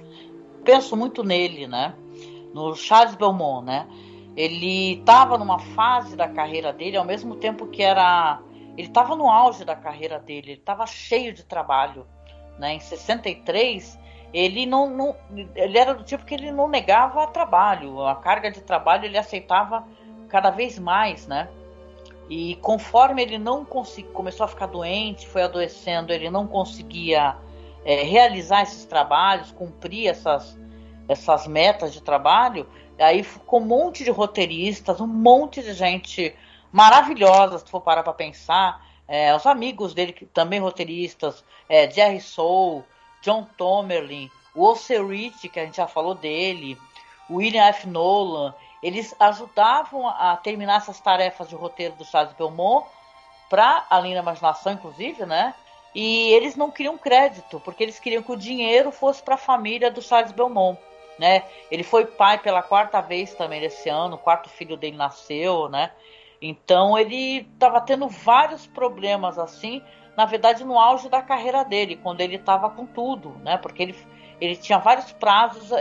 [0.64, 1.94] Penso muito nele, né?
[2.54, 3.88] No Charles Belmont, né?
[4.36, 8.40] Ele estava numa fase da carreira dele, ao mesmo tempo que era.
[8.78, 12.06] Ele estava no auge da carreira dele, ele estava cheio de trabalho.
[12.60, 12.74] Né?
[12.74, 13.98] Em 63,
[14.34, 15.16] ele não, não.
[15.56, 18.02] Ele era do tipo que ele não negava trabalho.
[18.06, 19.84] A carga de trabalho ele aceitava
[20.28, 21.50] cada vez mais, né?
[22.30, 27.38] E conforme ele não consegui, começou a ficar doente, foi adoecendo, ele não conseguia
[27.86, 30.60] é, realizar esses trabalhos, cumprir essas,
[31.08, 32.68] essas metas de trabalho,
[33.00, 36.36] aí ficou um monte de roteiristas, um monte de gente
[36.72, 38.86] maravilhosa, se for parar para pensar.
[39.08, 42.84] É, os amigos dele, também roteiristas, é, Jerry Soule,
[43.22, 46.78] John Tomerlin, o Osserich, que a gente já falou dele,
[47.30, 47.88] William F.
[47.88, 52.88] Nolan, eles ajudavam a terminar essas tarefas de roteiro do Charles Belmont
[53.50, 55.54] para Além da Imaginação, inclusive, né?
[55.96, 59.90] E eles não queriam crédito, porque eles queriam que o dinheiro fosse para a família
[59.90, 60.80] do Charles Belmont,
[61.18, 61.44] né?
[61.72, 65.92] Ele foi pai pela quarta vez também esse ano, o quarto filho dele nasceu, né?
[66.42, 69.82] Então ele estava tendo vários problemas assim,
[70.16, 73.58] na verdade no auge da carreira dele, quando ele estava com tudo, né?
[73.58, 73.96] Porque ele,
[74.40, 75.72] ele tinha vários prazos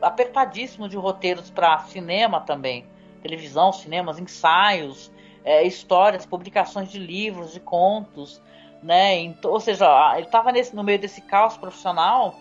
[0.00, 2.86] apertadíssimos de roteiros para cinema também,
[3.22, 5.10] televisão, cinemas, ensaios,
[5.44, 8.40] é, histórias, publicações de livros, de contos,
[8.82, 9.16] né?
[9.16, 9.86] Então, ou seja,
[10.16, 12.38] ele estava no meio desse caos profissional,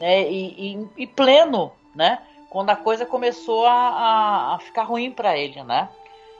[0.00, 0.30] né?
[0.30, 2.20] E, e, e pleno, né?
[2.50, 5.88] Quando a coisa começou a, a, a ficar ruim para ele, né?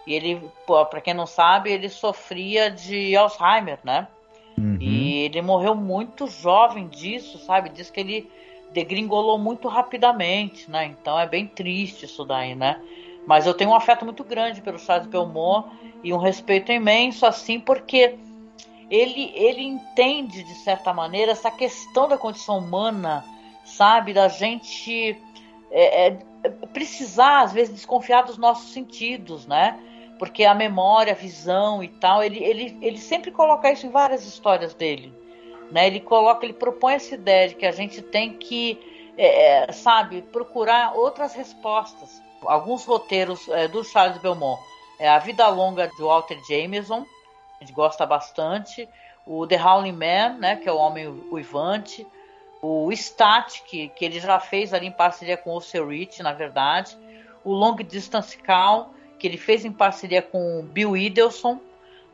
[0.06, 4.08] E ele, para quem não sabe, ele sofria de Alzheimer, né?
[4.56, 4.78] Uhum.
[4.80, 7.68] E ele morreu muito jovem disso, sabe?
[7.68, 8.30] Diz que ele
[8.72, 10.84] degringolou muito rapidamente, né?
[10.86, 12.80] Então é bem triste isso daí, né?
[13.26, 15.68] Mas eu tenho um afeto muito grande pelo Charles Belmont
[16.02, 18.18] e um respeito imenso, assim, porque
[18.90, 23.24] ele, ele entende, de certa maneira, essa questão da condição humana,
[23.64, 24.14] sabe?
[24.14, 25.20] Da gente
[25.70, 26.18] é, é,
[26.72, 29.78] precisar, às vezes, desconfiar dos nossos sentidos, né?
[30.18, 34.26] Porque a memória, a visão e tal, ele, ele, ele sempre coloca isso em várias
[34.26, 35.12] histórias dele.
[35.70, 35.86] Né?
[35.86, 40.94] Ele coloca, ele propõe essa ideia de que a gente tem que, é, sabe, procurar
[40.94, 42.22] outras respostas.
[42.42, 44.60] Alguns roteiros é, do Charles Belmont.
[44.98, 47.06] É A Vida Longa de Walter Jameson,
[47.60, 48.88] a gente gosta bastante.
[49.26, 52.06] O The Howling Man, né, que é o Homem Uivante.
[52.62, 56.32] O Stat, que, que ele já fez ali em parceria com o Sir Rich, na
[56.32, 56.96] verdade.
[57.44, 61.60] O Long Distance Call, que ele fez em parceria com o Bill Idelson.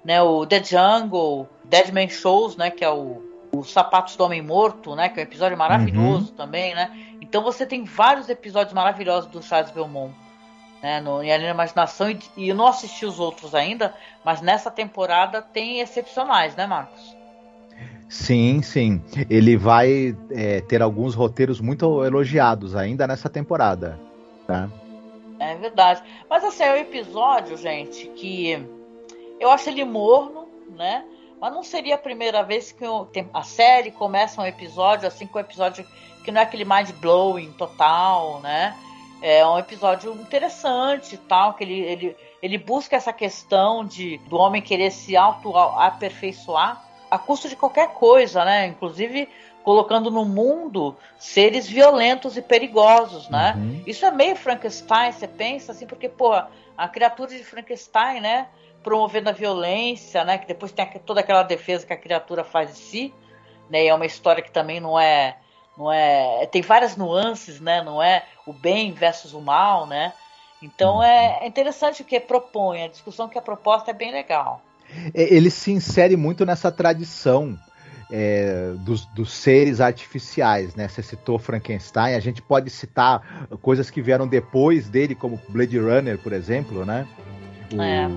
[0.04, 3.22] Né, o The Jungle, Dead Man Shows, né, que é o,
[3.64, 6.36] os Sapatos do Homem Morto, né, que é um episódio maravilhoso uhum.
[6.36, 6.90] também, né.
[7.20, 10.14] Então você tem vários episódios maravilhosos do Charles Belmont
[10.82, 14.42] né, no, em Além da Imaginação, e, e, eu não assisti os outros ainda, mas
[14.42, 17.16] nessa temporada tem excepcionais, né, Marcos?
[18.06, 19.02] Sim, sim.
[19.30, 23.98] Ele vai é, ter alguns roteiros muito elogiados ainda nessa temporada.
[24.46, 24.68] Tá?
[25.38, 26.02] É verdade.
[26.28, 28.62] Mas assim, é um episódio, gente, que
[29.40, 30.46] eu acho ele morno,
[30.76, 31.02] né?
[31.44, 32.86] Mas não seria a primeira vez que
[33.34, 35.86] a série começa um episódio assim, com um episódio
[36.24, 38.74] que não é aquele mind blowing total, né?
[39.20, 44.62] É um episódio interessante tal, que ele, ele, ele busca essa questão de do homem
[44.62, 48.66] querer se auto-aperfeiçoar a custo de qualquer coisa, né?
[48.66, 49.28] Inclusive
[49.62, 53.52] colocando no mundo seres violentos e perigosos, né?
[53.54, 53.82] Uhum.
[53.86, 58.48] Isso é meio Frankenstein, você pensa assim, porque, porra, a criatura de Frankenstein, né?
[58.84, 60.38] Promovendo a violência, né?
[60.38, 63.14] Que depois tem toda aquela defesa que a criatura faz de si,
[63.68, 63.84] né?
[63.84, 65.38] E é uma história que também não é
[65.76, 70.12] não é tem várias nuances né não é o bem versus o mal né
[70.62, 74.62] então é interessante o que propõe a discussão que a proposta é bem legal
[75.12, 77.58] ele se insere muito nessa tradição
[78.12, 80.86] é, dos, dos, seres artificiais, né?
[80.86, 86.18] Você citou Frankenstein, a gente pode citar coisas que vieram depois dele, como Blade Runner,
[86.18, 87.08] por exemplo, né?
[87.72, 88.08] o, é.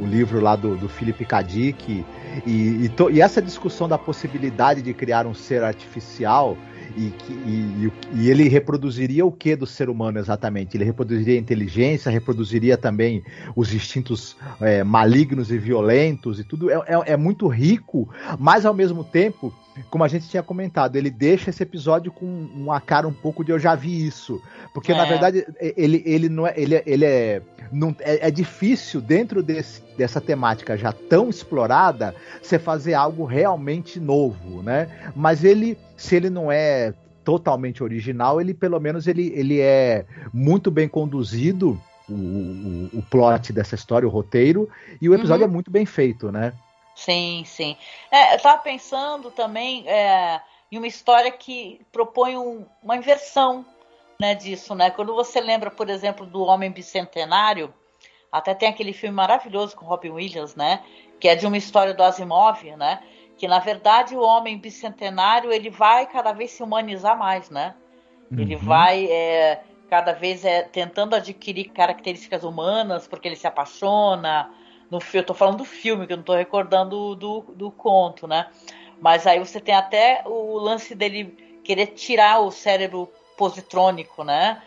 [0.00, 1.44] O livro lá do, do Philip K.
[1.50, 2.04] E,
[2.46, 6.56] e, to, e, essa discussão da possibilidade de criar um ser artificial
[6.96, 7.12] e,
[7.46, 10.76] e, e, ele reproduziria o que do ser humano exatamente?
[10.76, 13.22] Ele reproduziria a inteligência, reproduziria também
[13.54, 16.70] os instintos é, malignos e violentos e tudo.
[16.70, 19.54] É, é, é muito rico, mas ao mesmo tempo
[19.88, 23.52] como a gente tinha comentado, ele deixa esse episódio com uma cara um pouco de
[23.52, 24.42] eu já vi isso.
[24.74, 24.96] Porque, é.
[24.96, 26.54] na verdade, ele, ele não é.
[26.56, 27.42] Ele, ele é,
[27.72, 34.00] não, é, é difícil, dentro desse, dessa temática já tão explorada, você fazer algo realmente
[34.00, 34.88] novo, né?
[35.14, 40.70] Mas ele se ele não é totalmente original, ele pelo menos ele, ele é muito
[40.70, 44.68] bem conduzido, o, o, o plot dessa história, o roteiro,
[45.00, 45.50] e o episódio uhum.
[45.50, 46.54] é muito bem feito, né?
[47.00, 47.76] Sim, sim.
[48.10, 50.40] É, eu tava pensando também é,
[50.70, 53.64] em uma história que propõe um, uma inversão
[54.20, 54.90] né, disso, né?
[54.90, 57.72] Quando você lembra, por exemplo, do Homem Bicentenário,
[58.30, 60.84] até tem aquele filme maravilhoso com Robin Williams, né?
[61.18, 63.00] Que é de uma história do Asimov, né?
[63.40, 67.74] que na verdade o homem bicentenário ele vai cada vez se humanizar mais, né?
[68.30, 68.38] Uhum.
[68.38, 74.52] Ele vai é, cada vez é, tentando adquirir características humanas porque ele se apaixona.
[74.90, 78.48] No, eu tô falando do filme, que eu não tô recordando do, do conto, né?
[79.00, 84.62] Mas aí você tem até o lance dele querer tirar o cérebro positrônico, né?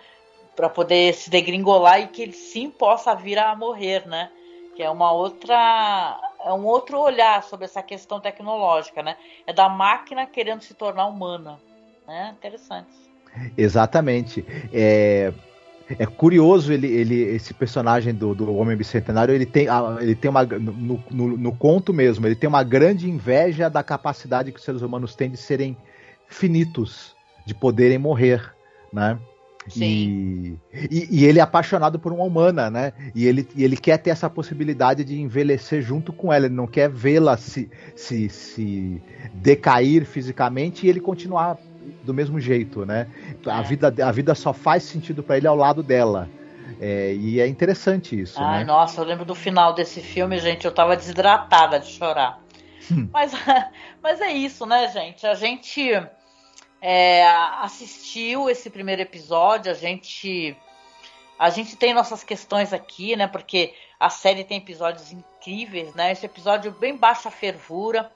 [0.55, 4.31] Para poder se degringolar e que ele sim possa vir a morrer, né?
[4.75, 9.17] Que é uma outra é um outro olhar sobre essa questão tecnológica, né?
[9.45, 11.59] É da máquina querendo se tornar humana,
[12.07, 12.33] né?
[12.37, 12.89] Interessante.
[13.57, 14.45] Exatamente.
[14.73, 15.33] É,
[15.89, 19.67] é curioso ele, ele esse personagem do, do Homem Bicentenário, ele tem,
[19.99, 24.51] ele tem uma no, no, no conto mesmo, ele tem uma grande inveja da capacidade
[24.51, 25.77] que os seres humanos têm de serem
[26.27, 27.15] finitos,
[27.45, 28.53] de poderem morrer,
[28.91, 29.19] né?
[29.77, 30.57] E,
[30.91, 32.91] e, e, ele é apaixonado por uma humana, né?
[33.15, 36.47] E ele, e ele quer ter essa possibilidade de envelhecer junto com ela.
[36.47, 39.01] Ele não quer vê-la se, se, se
[39.33, 41.57] decair fisicamente e ele continuar
[42.03, 43.07] do mesmo jeito, né?
[43.45, 43.63] A, é.
[43.63, 46.29] vida, a vida só faz sentido para ele ao lado dela.
[46.79, 48.41] É, e é interessante isso.
[48.41, 48.65] Ai, né?
[48.65, 50.65] nossa, eu lembro do final desse filme, gente.
[50.65, 52.39] Eu tava desidratada de chorar.
[52.91, 53.07] Hum.
[53.11, 53.31] mas,
[54.01, 55.25] mas é isso, né, gente?
[55.25, 55.91] A gente
[56.81, 57.25] é,
[57.61, 60.57] assistiu esse primeiro episódio, a gente
[61.39, 63.27] a gente tem nossas questões aqui, né?
[63.27, 66.11] Porque a série tem episódios incríveis, né?
[66.11, 68.11] Esse episódio bem baixa fervura,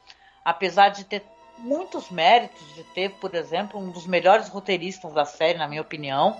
[0.45, 1.23] apesar de ter
[1.57, 6.37] muitos méritos, de ter, por exemplo, um dos melhores roteiristas da série, na minha opinião,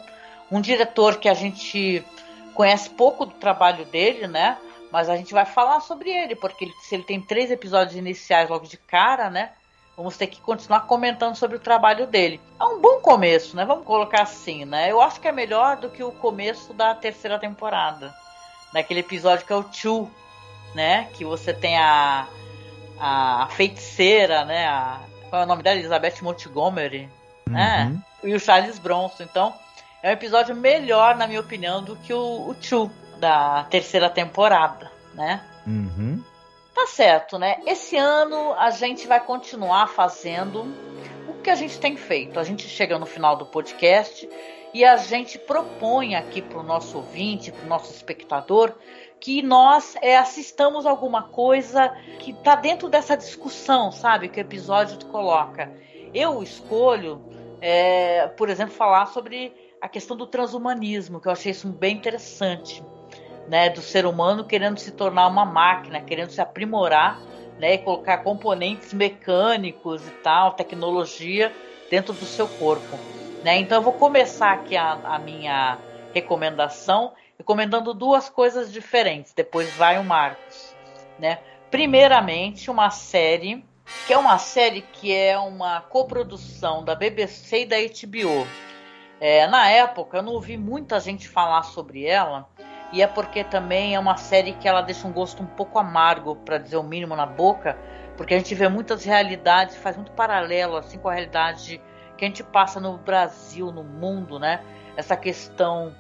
[0.51, 2.03] um diretor que a gente
[2.53, 4.57] conhece pouco do trabalho dele, né?
[4.91, 8.65] Mas a gente vai falar sobre ele, porque se ele tem três episódios iniciais logo
[8.65, 9.51] de cara, né?
[9.97, 12.39] Vamos ter que continuar comentando sobre o trabalho dele.
[12.59, 13.65] É um bom começo, né?
[13.65, 14.91] Vamos colocar assim, né?
[14.91, 18.13] Eu acho que é melhor do que o começo da terceira temporada.
[18.72, 20.09] Naquele episódio que é o Chu,
[20.76, 21.09] né?
[21.13, 22.28] Que você tem a,
[23.00, 24.66] a feiticeira, né?
[24.68, 25.78] A, qual é o nome dela?
[25.78, 27.10] Elizabeth Montgomery,
[27.48, 27.86] né?
[27.86, 27.93] uhum.
[27.93, 28.02] né?
[28.24, 29.24] E o Charles Bronson.
[29.24, 29.54] Então,
[30.02, 34.91] é um episódio melhor, na minha opinião, do que o, o Chu da terceira temporada,
[35.14, 35.41] né?
[35.66, 36.24] Uhum.
[36.74, 37.58] Tá certo, né?
[37.66, 40.62] Esse ano a gente vai continuar fazendo
[41.28, 42.39] o que a gente tem feito.
[42.39, 44.30] A gente chega no final do podcast
[44.74, 48.74] e a gente propõe aqui para o nosso ouvinte, para o nosso espectador,
[49.20, 51.89] que nós é, assistamos alguma coisa
[52.20, 54.30] que está dentro dessa discussão, sabe?
[54.30, 55.72] Que o episódio coloca.
[56.13, 57.22] Eu escolho,
[57.59, 62.84] é, por exemplo, falar sobre a questão do transhumanismo, que eu achei isso bem interessante
[63.47, 67.20] né, do ser humano querendo se tornar uma máquina, querendo se aprimorar,
[67.57, 71.51] né, e colocar componentes mecânicos e tal, tecnologia
[71.89, 72.97] dentro do seu corpo.
[73.43, 73.57] Né?
[73.59, 75.78] Então eu vou começar aqui a, a minha
[76.13, 79.34] recomendação recomendando duas coisas diferentes.
[79.34, 80.76] Depois vai o Marcos,
[81.20, 81.40] né?
[81.70, 83.64] Primeiramente uma série
[84.06, 88.48] que é uma série que é uma coprodução da BBC e da HBO.
[89.20, 92.48] É, na época eu não ouvi muita gente falar sobre ela,
[92.92, 96.36] e é porque também é uma série que ela deixa um gosto um pouco amargo,
[96.36, 97.78] para dizer o mínimo, na boca,
[98.16, 101.82] porque a gente vê muitas realidades, faz muito paralelo assim com a realidade
[102.18, 104.64] que a gente passa no Brasil, no mundo, né?
[104.96, 105.96] Essa questão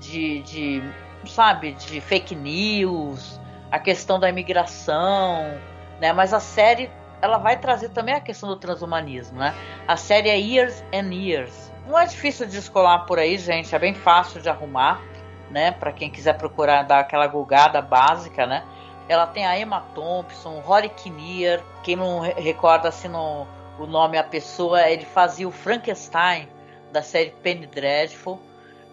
[0.00, 0.82] de, de
[1.26, 3.40] sabe, de fake news,
[3.70, 5.58] a questão da imigração,
[6.00, 6.12] né?
[6.12, 6.90] Mas a série
[7.22, 9.54] ela vai trazer também a questão do transhumanismo, né?
[9.86, 11.70] A série é Years and Years.
[11.86, 15.00] Não é difícil de descolar por aí, gente, é bem fácil de arrumar
[15.50, 15.72] né?
[15.72, 18.64] Para quem quiser procurar dar aquela gulgada básica, né?
[19.08, 23.46] Ela tem a Emma Thompson, Rory Kinnear, quem não recorda assim no,
[23.78, 26.48] o nome a pessoa, ele fazia o Frankenstein
[26.92, 28.40] da série Penny Dreadful.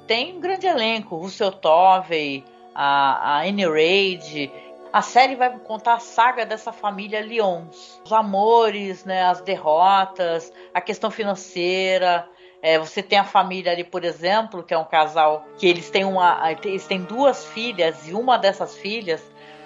[0.08, 4.50] Tem um grande elenco, Russell Tovey, a, a Anne Raid.
[4.94, 8.02] A série vai contar a saga dessa família Lyons.
[8.06, 12.26] Os amores, né, as derrotas, a questão financeira.
[12.62, 16.06] É, você tem a família ali, por exemplo, que é um casal que eles têm
[16.06, 19.22] uma, eles têm duas filhas e uma dessas filhas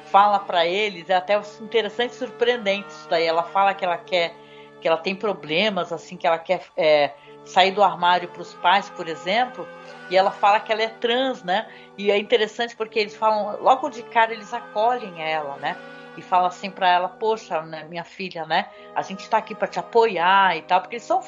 [0.06, 3.26] fala para eles é até interessante, e surpreendente isso daí.
[3.26, 4.34] Ela fala que ela quer,
[4.82, 7.12] que ela tem problemas, assim, que ela quer é,
[7.46, 9.68] sair do armário para os pais, por exemplo,
[10.10, 11.68] e ela fala que ela é trans, né?
[11.98, 15.78] E é interessante porque eles falam, logo de cara eles acolhem ela, né?
[16.18, 18.68] E falam assim para ela, poxa, né, minha filha, né?
[18.94, 21.22] A gente está aqui para te apoiar e tal, porque eles são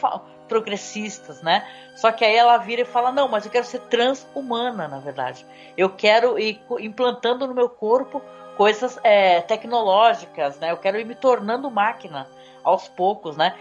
[0.47, 1.66] progressistas, né?
[1.95, 5.45] Só que aí ela vira e fala, não, mas eu quero ser transhumana, na verdade.
[5.78, 8.22] Eu quero ir implantando no meu corpo
[8.57, 10.72] coisas é, tecnológicas, né?
[10.72, 12.28] Eu quero ir me tornando máquina
[12.64, 13.53] aos poucos, né?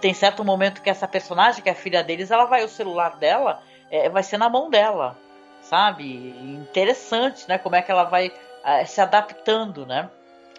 [0.00, 3.16] Tem certo momento que essa personagem, que é a filha deles, ela vai, o celular
[3.16, 5.16] dela é, vai ser na mão dela,
[5.62, 6.34] sabe?
[6.40, 7.58] Interessante, né?
[7.58, 8.32] Como é que ela vai
[8.64, 10.08] é, se adaptando, né?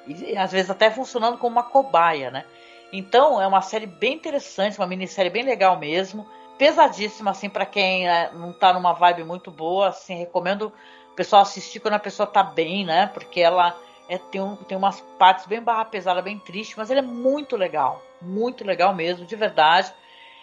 [0.08, 2.46] E às vezes até funcionando como uma cobaia, né?
[2.94, 6.28] Então é uma série bem interessante, uma minissérie bem legal mesmo,
[6.58, 10.72] pesadíssima assim para quem é, não tá numa vibe muito boa, assim recomendo
[11.12, 13.08] o pessoal assistir quando a pessoa tá bem, né?
[13.14, 13.76] Porque ela
[14.08, 17.56] é, tem, um, tem umas partes bem barra pesada, bem triste, mas ele é muito
[17.56, 18.02] legal.
[18.22, 19.92] Muito legal mesmo, de verdade.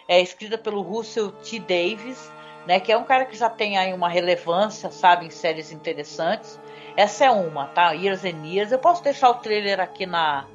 [0.07, 1.59] É escrita pelo Russell T.
[1.59, 2.31] Davis,
[2.67, 2.79] né?
[2.79, 6.59] Que é um cara que já tem aí uma relevância, sabe, em séries interessantes.
[6.95, 7.91] Essa é uma, tá?
[7.91, 8.71] Years and Years.
[8.71, 10.45] Eu posso deixar o trailer aqui na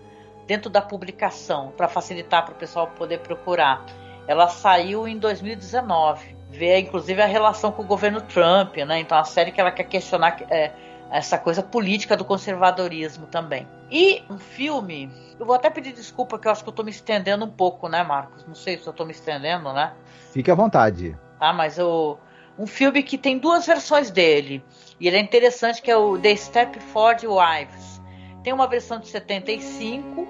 [0.46, 3.84] dentro da publicação para facilitar para o pessoal poder procurar.
[4.26, 6.36] Ela saiu em 2019.
[6.50, 8.98] Vê, inclusive, a relação com o governo Trump, né?
[8.98, 10.72] Então, a série que ela quer questionar é,
[11.10, 13.66] essa coisa política do conservadorismo também.
[13.90, 16.90] E um filme, eu vou até pedir desculpa que eu acho que eu tô me
[16.90, 18.44] estendendo um pouco, né, Marcos?
[18.46, 19.94] Não sei se eu tô me estendendo, né?
[20.32, 21.16] Fique à vontade.
[21.40, 22.18] Ah, mas o
[22.58, 24.62] um filme que tem duas versões dele.
[24.98, 28.02] E ele é interessante que é o The Stepford Wives.
[28.42, 30.26] Tem uma versão de 75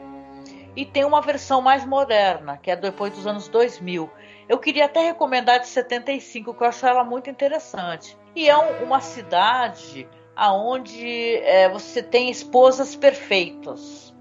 [0.76, 4.10] e tem uma versão mais moderna, que é depois dos anos 2000.
[4.48, 8.16] Eu queria até recomendar a de 75, que eu acho ela muito interessante.
[8.36, 10.06] E é um, uma cidade
[10.38, 14.14] aonde é, você tem esposas perfeitas,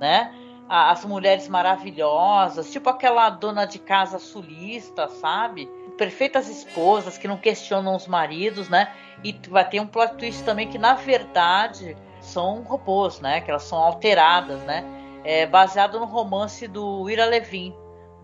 [0.00, 0.34] né?
[0.68, 5.70] As mulheres maravilhosas, tipo aquela dona de casa sulista, sabe?
[5.96, 8.92] Perfeitas esposas que não questionam os maridos, né?
[9.22, 13.40] E vai ter um plot twist também que na verdade são robôs, né?
[13.40, 14.84] Que elas são alteradas, né?
[15.22, 17.74] É baseado no romance do Ira Levin,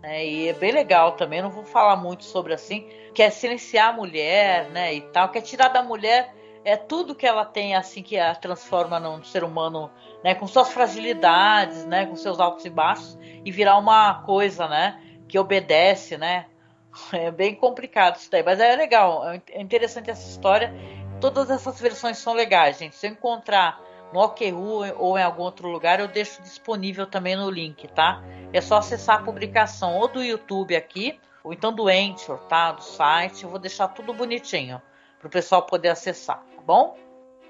[0.03, 0.27] né?
[0.27, 1.43] E é bem legal também.
[1.43, 2.89] Não vou falar muito sobre assim.
[3.15, 4.95] Quer silenciar a mulher, né?
[4.95, 5.29] E tal.
[5.29, 6.35] Quer tirar da mulher
[6.67, 9.89] é tudo que ela tem assim que a transforma num ser humano,
[10.25, 15.01] né, com suas fragilidades, né, com seus altos e baixos e virar uma coisa, né,
[15.29, 16.47] que obedece, né?
[17.13, 20.75] É bem complicado isso daí, mas é legal, é interessante essa história.
[21.21, 22.97] Todas essas versões são legais, gente.
[22.97, 23.81] Se eu encontrar
[24.13, 28.25] no OKU ou em algum outro lugar, eu deixo disponível também no link, tá?
[28.53, 32.73] É só acessar a publicação ou do YouTube aqui, ou então do Anchor, tá?
[32.73, 33.45] Do site.
[33.45, 34.81] Eu vou deixar tudo bonitinho
[35.19, 36.97] para o pessoal poder acessar bom?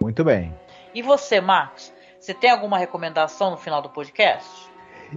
[0.00, 0.54] Muito bem.
[0.94, 1.92] E você, Marcos?
[2.20, 4.70] Você tem alguma recomendação no final do podcast?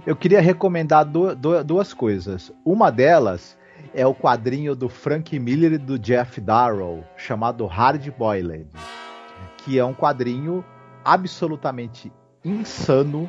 [0.06, 2.52] Eu queria recomendar do, do, duas coisas.
[2.64, 3.58] Uma delas
[3.94, 8.68] é o quadrinho do Frank Miller e do Jeff Darrow, chamado Hard Boiled,
[9.58, 10.64] que é um quadrinho
[11.04, 12.12] absolutamente
[12.44, 13.28] insano,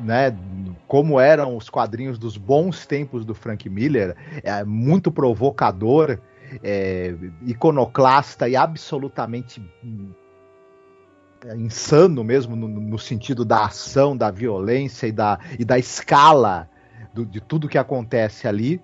[0.00, 0.34] né?
[0.86, 6.18] Como eram os quadrinhos dos bons tempos do Frank Miller, é muito provocador
[6.62, 7.14] é,
[7.46, 9.62] iconoclasta e absolutamente
[11.44, 16.68] é, insano mesmo no, no, sentido da ação, da violência e da, e da escala
[17.12, 18.80] do, de tudo que acontece ali.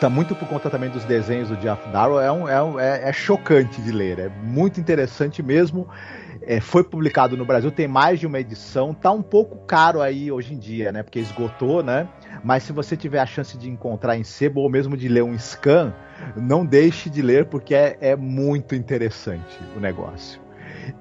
[0.00, 2.20] Tá muito por conta também dos desenhos do Jeff Darrow.
[2.20, 5.88] É, um, é, um, é, é chocante de ler, é muito interessante mesmo.
[6.42, 10.30] É, foi publicado no Brasil, tem mais de uma edição, tá um pouco caro aí
[10.32, 11.04] hoje em dia, né?
[11.04, 12.08] Porque esgotou, né?
[12.42, 15.38] Mas se você tiver a chance de encontrar em sebo ou mesmo de ler um
[15.38, 15.94] scan,
[16.36, 20.40] não deixe de ler porque é, é muito interessante o negócio.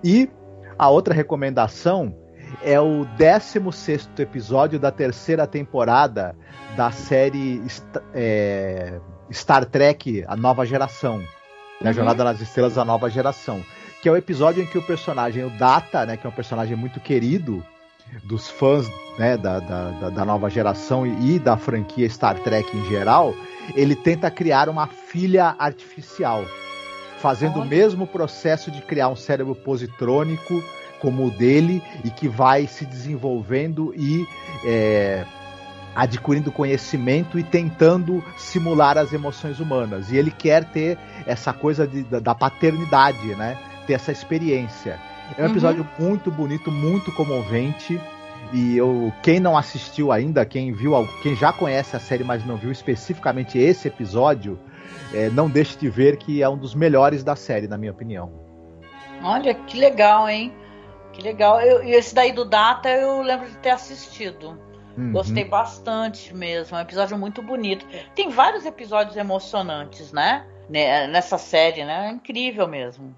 [0.03, 0.29] E
[0.77, 2.15] a outra recomendação
[2.63, 6.35] é o 16 episódio da terceira temporada
[6.75, 7.61] da série
[8.13, 8.99] é,
[9.31, 11.19] Star Trek A Nova Geração.
[11.79, 11.93] Né, uhum.
[11.93, 13.63] Jornada nas Estrelas A Nova Geração
[14.01, 16.75] que é o episódio em que o personagem, o Data, né, que é um personagem
[16.75, 17.63] muito querido
[18.23, 18.87] dos fãs
[19.17, 23.33] né, da, da, da nova geração e da franquia Star Trek em geral,
[23.75, 26.43] ele tenta criar uma filha artificial,
[27.19, 27.63] fazendo Olha.
[27.63, 30.63] o mesmo processo de criar um cérebro positrônico
[30.99, 34.25] como o dele e que vai se desenvolvendo e
[34.63, 35.25] é,
[35.95, 40.11] adquirindo conhecimento e tentando simular as emoções humanas.
[40.11, 43.57] E ele quer ter essa coisa de, da, da paternidade, né?
[43.87, 44.99] ter essa experiência.
[45.37, 45.51] É um uhum.
[45.51, 47.99] episódio muito bonito, muito comovente.
[48.53, 50.91] E eu, quem não assistiu ainda, quem viu,
[51.23, 54.59] quem já conhece a série, mas não viu especificamente esse episódio,
[55.13, 58.31] é, não deixe de ver que é um dos melhores da série, na minha opinião.
[59.23, 60.53] Olha que legal, hein?
[61.13, 61.61] Que legal.
[61.61, 64.57] Eu, esse daí do Data eu lembro de ter assistido.
[64.97, 65.13] Uhum.
[65.13, 66.75] Gostei bastante mesmo.
[66.75, 67.85] É um episódio muito bonito.
[68.15, 70.45] Tem vários episódios emocionantes, né?
[70.69, 72.07] Nessa série, né?
[72.07, 73.15] É incrível mesmo.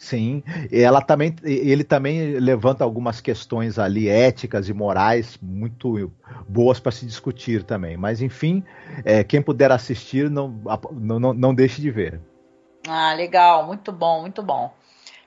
[0.00, 0.42] Sim,
[0.72, 6.10] ela também, ele também levanta algumas questões ali éticas e morais muito
[6.48, 7.98] boas para se discutir também.
[7.98, 8.64] Mas enfim,
[9.04, 10.58] é, quem puder assistir, não,
[10.90, 12.18] não, não deixe de ver.
[12.88, 14.72] Ah, legal, muito bom, muito bom.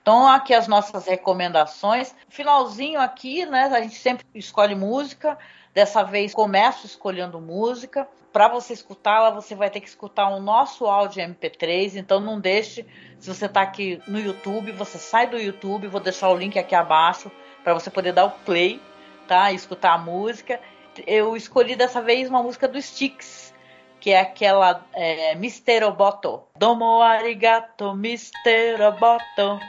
[0.01, 2.15] Então, aqui as nossas recomendações.
[2.27, 3.65] Finalzinho aqui, né?
[3.65, 5.37] A gente sempre escolhe música.
[5.73, 8.07] Dessa vez começo escolhendo música.
[8.31, 11.95] Para você escutá-la, você vai ter que escutar o nosso áudio MP3.
[11.95, 12.85] Então não deixe,
[13.19, 16.75] se você está aqui no YouTube, você sai do YouTube, vou deixar o link aqui
[16.75, 17.31] abaixo
[17.63, 18.79] para você poder dar o play,
[19.27, 19.51] tá?
[19.51, 20.59] E escutar a música.
[21.07, 23.51] Eu escolhi dessa vez uma música do Styx,
[23.99, 25.85] que é aquela é, Mr.
[25.85, 26.43] Oboto.
[26.55, 28.79] Domo arigato, Mr.
[28.89, 29.59] Oboto.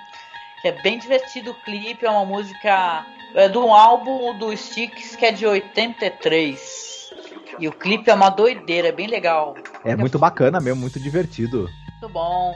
[0.61, 5.16] Que é bem divertido o clipe, é uma música é de um álbum do Styx
[5.16, 6.95] que é de 83.
[7.59, 9.55] E o clipe é uma doideira, é bem legal.
[9.85, 11.68] É muito bacana mesmo, muito divertido.
[11.91, 12.55] Muito bom.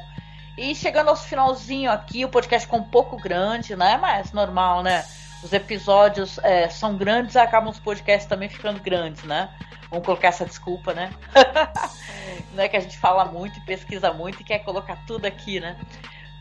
[0.56, 3.96] E chegando ao finalzinho aqui, o podcast ficou um pouco grande, né?
[3.96, 5.04] Mas normal, né?
[5.42, 9.50] Os episódios é, são grandes, acabam os podcasts também ficando grandes, né?
[9.88, 11.10] Vamos colocar essa desculpa, né?
[12.52, 15.60] Não é que a gente fala muito e pesquisa muito e quer colocar tudo aqui,
[15.60, 15.76] né?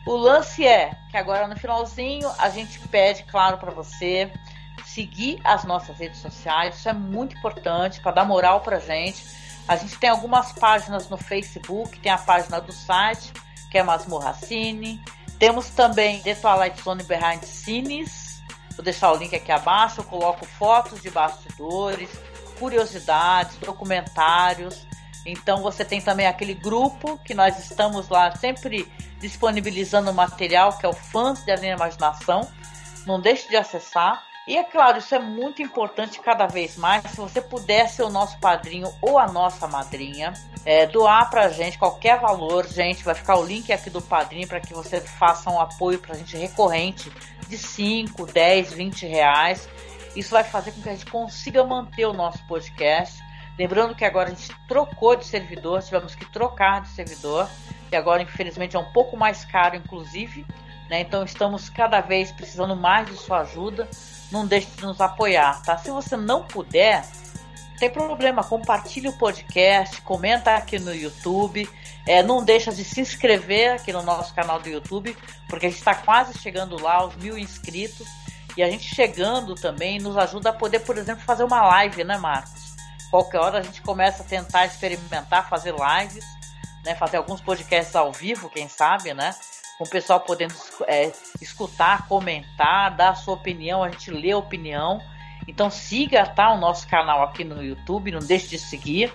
[0.08, 4.32] O lance é que agora no finalzinho a gente pede, claro, para você
[4.86, 6.76] seguir as nossas redes sociais.
[6.76, 9.22] Isso é muito importante para dar moral para gente.
[9.68, 13.34] A gente tem algumas páginas no Facebook, tem a página do site,
[13.70, 14.98] que é Masmorra Cine.
[15.38, 18.42] Temos também The Twilight Zone Behind Cines.
[18.76, 20.00] Vou deixar o link aqui abaixo.
[20.00, 22.08] Eu coloco fotos de bastidores,
[22.58, 24.86] curiosidades, documentários.
[25.32, 30.88] Então você tem também aquele grupo que nós estamos lá sempre disponibilizando material que é
[30.88, 32.48] o Fãs de Além Imaginação.
[33.06, 34.26] Não deixe de acessar.
[34.46, 37.02] E é claro, isso é muito importante cada vez mais.
[37.10, 40.32] Se você puder ser o nosso padrinho ou a nossa madrinha,
[40.64, 44.58] é, doar pra gente qualquer valor, gente, vai ficar o link aqui do padrinho para
[44.58, 47.12] que você faça um apoio pra gente recorrente
[47.46, 49.68] de 5, 10, 20 reais.
[50.16, 53.22] Isso vai fazer com que a gente consiga manter o nosso podcast.
[53.58, 57.48] Lembrando que agora a gente trocou de servidor, tivemos que trocar de servidor
[57.90, 60.46] e agora infelizmente é um pouco mais caro, inclusive.
[60.88, 61.00] Né?
[61.00, 63.88] Então estamos cada vez precisando mais de sua ajuda.
[64.30, 65.76] Não deixe de nos apoiar, tá?
[65.76, 67.04] Se você não puder,
[67.78, 71.68] tem problema, compartilhe o podcast, comenta aqui no YouTube,
[72.06, 75.16] é, não deixa de se inscrever aqui no nosso canal do YouTube,
[75.48, 78.06] porque a gente está quase chegando lá aos mil inscritos
[78.56, 82.18] e a gente chegando também nos ajuda a poder, por exemplo, fazer uma live, né,
[82.18, 82.67] Marcos?
[83.10, 86.24] Qualquer hora a gente começa a tentar experimentar, fazer lives
[86.84, 89.34] né, fazer alguns podcasts ao vivo, quem sabe, né?
[89.76, 90.54] Com o pessoal podendo
[90.86, 95.00] é, escutar, comentar, dar a sua opinião, a gente lê a opinião.
[95.46, 99.12] Então siga tá, o nosso canal aqui no YouTube, não deixe de seguir.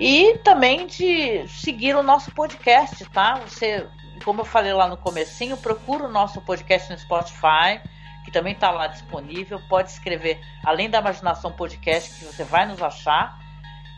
[0.00, 3.40] E também de seguir o nosso podcast, tá?
[3.40, 3.86] Você,
[4.24, 7.80] como eu falei lá no comecinho, procura o nosso podcast no Spotify,
[8.28, 9.58] que também está lá disponível.
[9.70, 13.40] Pode escrever Além da Imaginação Podcast, que você vai nos achar.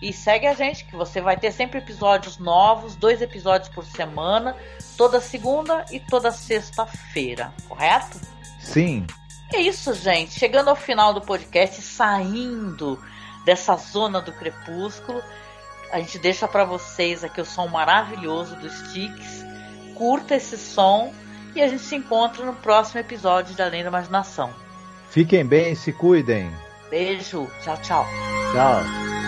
[0.00, 4.56] E segue a gente, que você vai ter sempre episódios novos, dois episódios por semana,
[4.96, 8.20] toda segunda e toda sexta-feira, correto?
[8.60, 9.04] Sim.
[9.52, 10.38] É isso, gente.
[10.38, 13.02] Chegando ao final do podcast, saindo
[13.44, 15.20] dessa zona do crepúsculo,
[15.90, 19.44] a gente deixa para vocês aqui o som maravilhoso dos Sticks.
[19.96, 21.12] Curta esse som
[21.55, 24.51] e a gente se encontra no próximo episódio de Além da Imaginação.
[25.11, 26.51] Fiquem bem, se cuidem.
[26.90, 28.07] Beijo, tchau, tchau.
[28.53, 29.19] Tchau.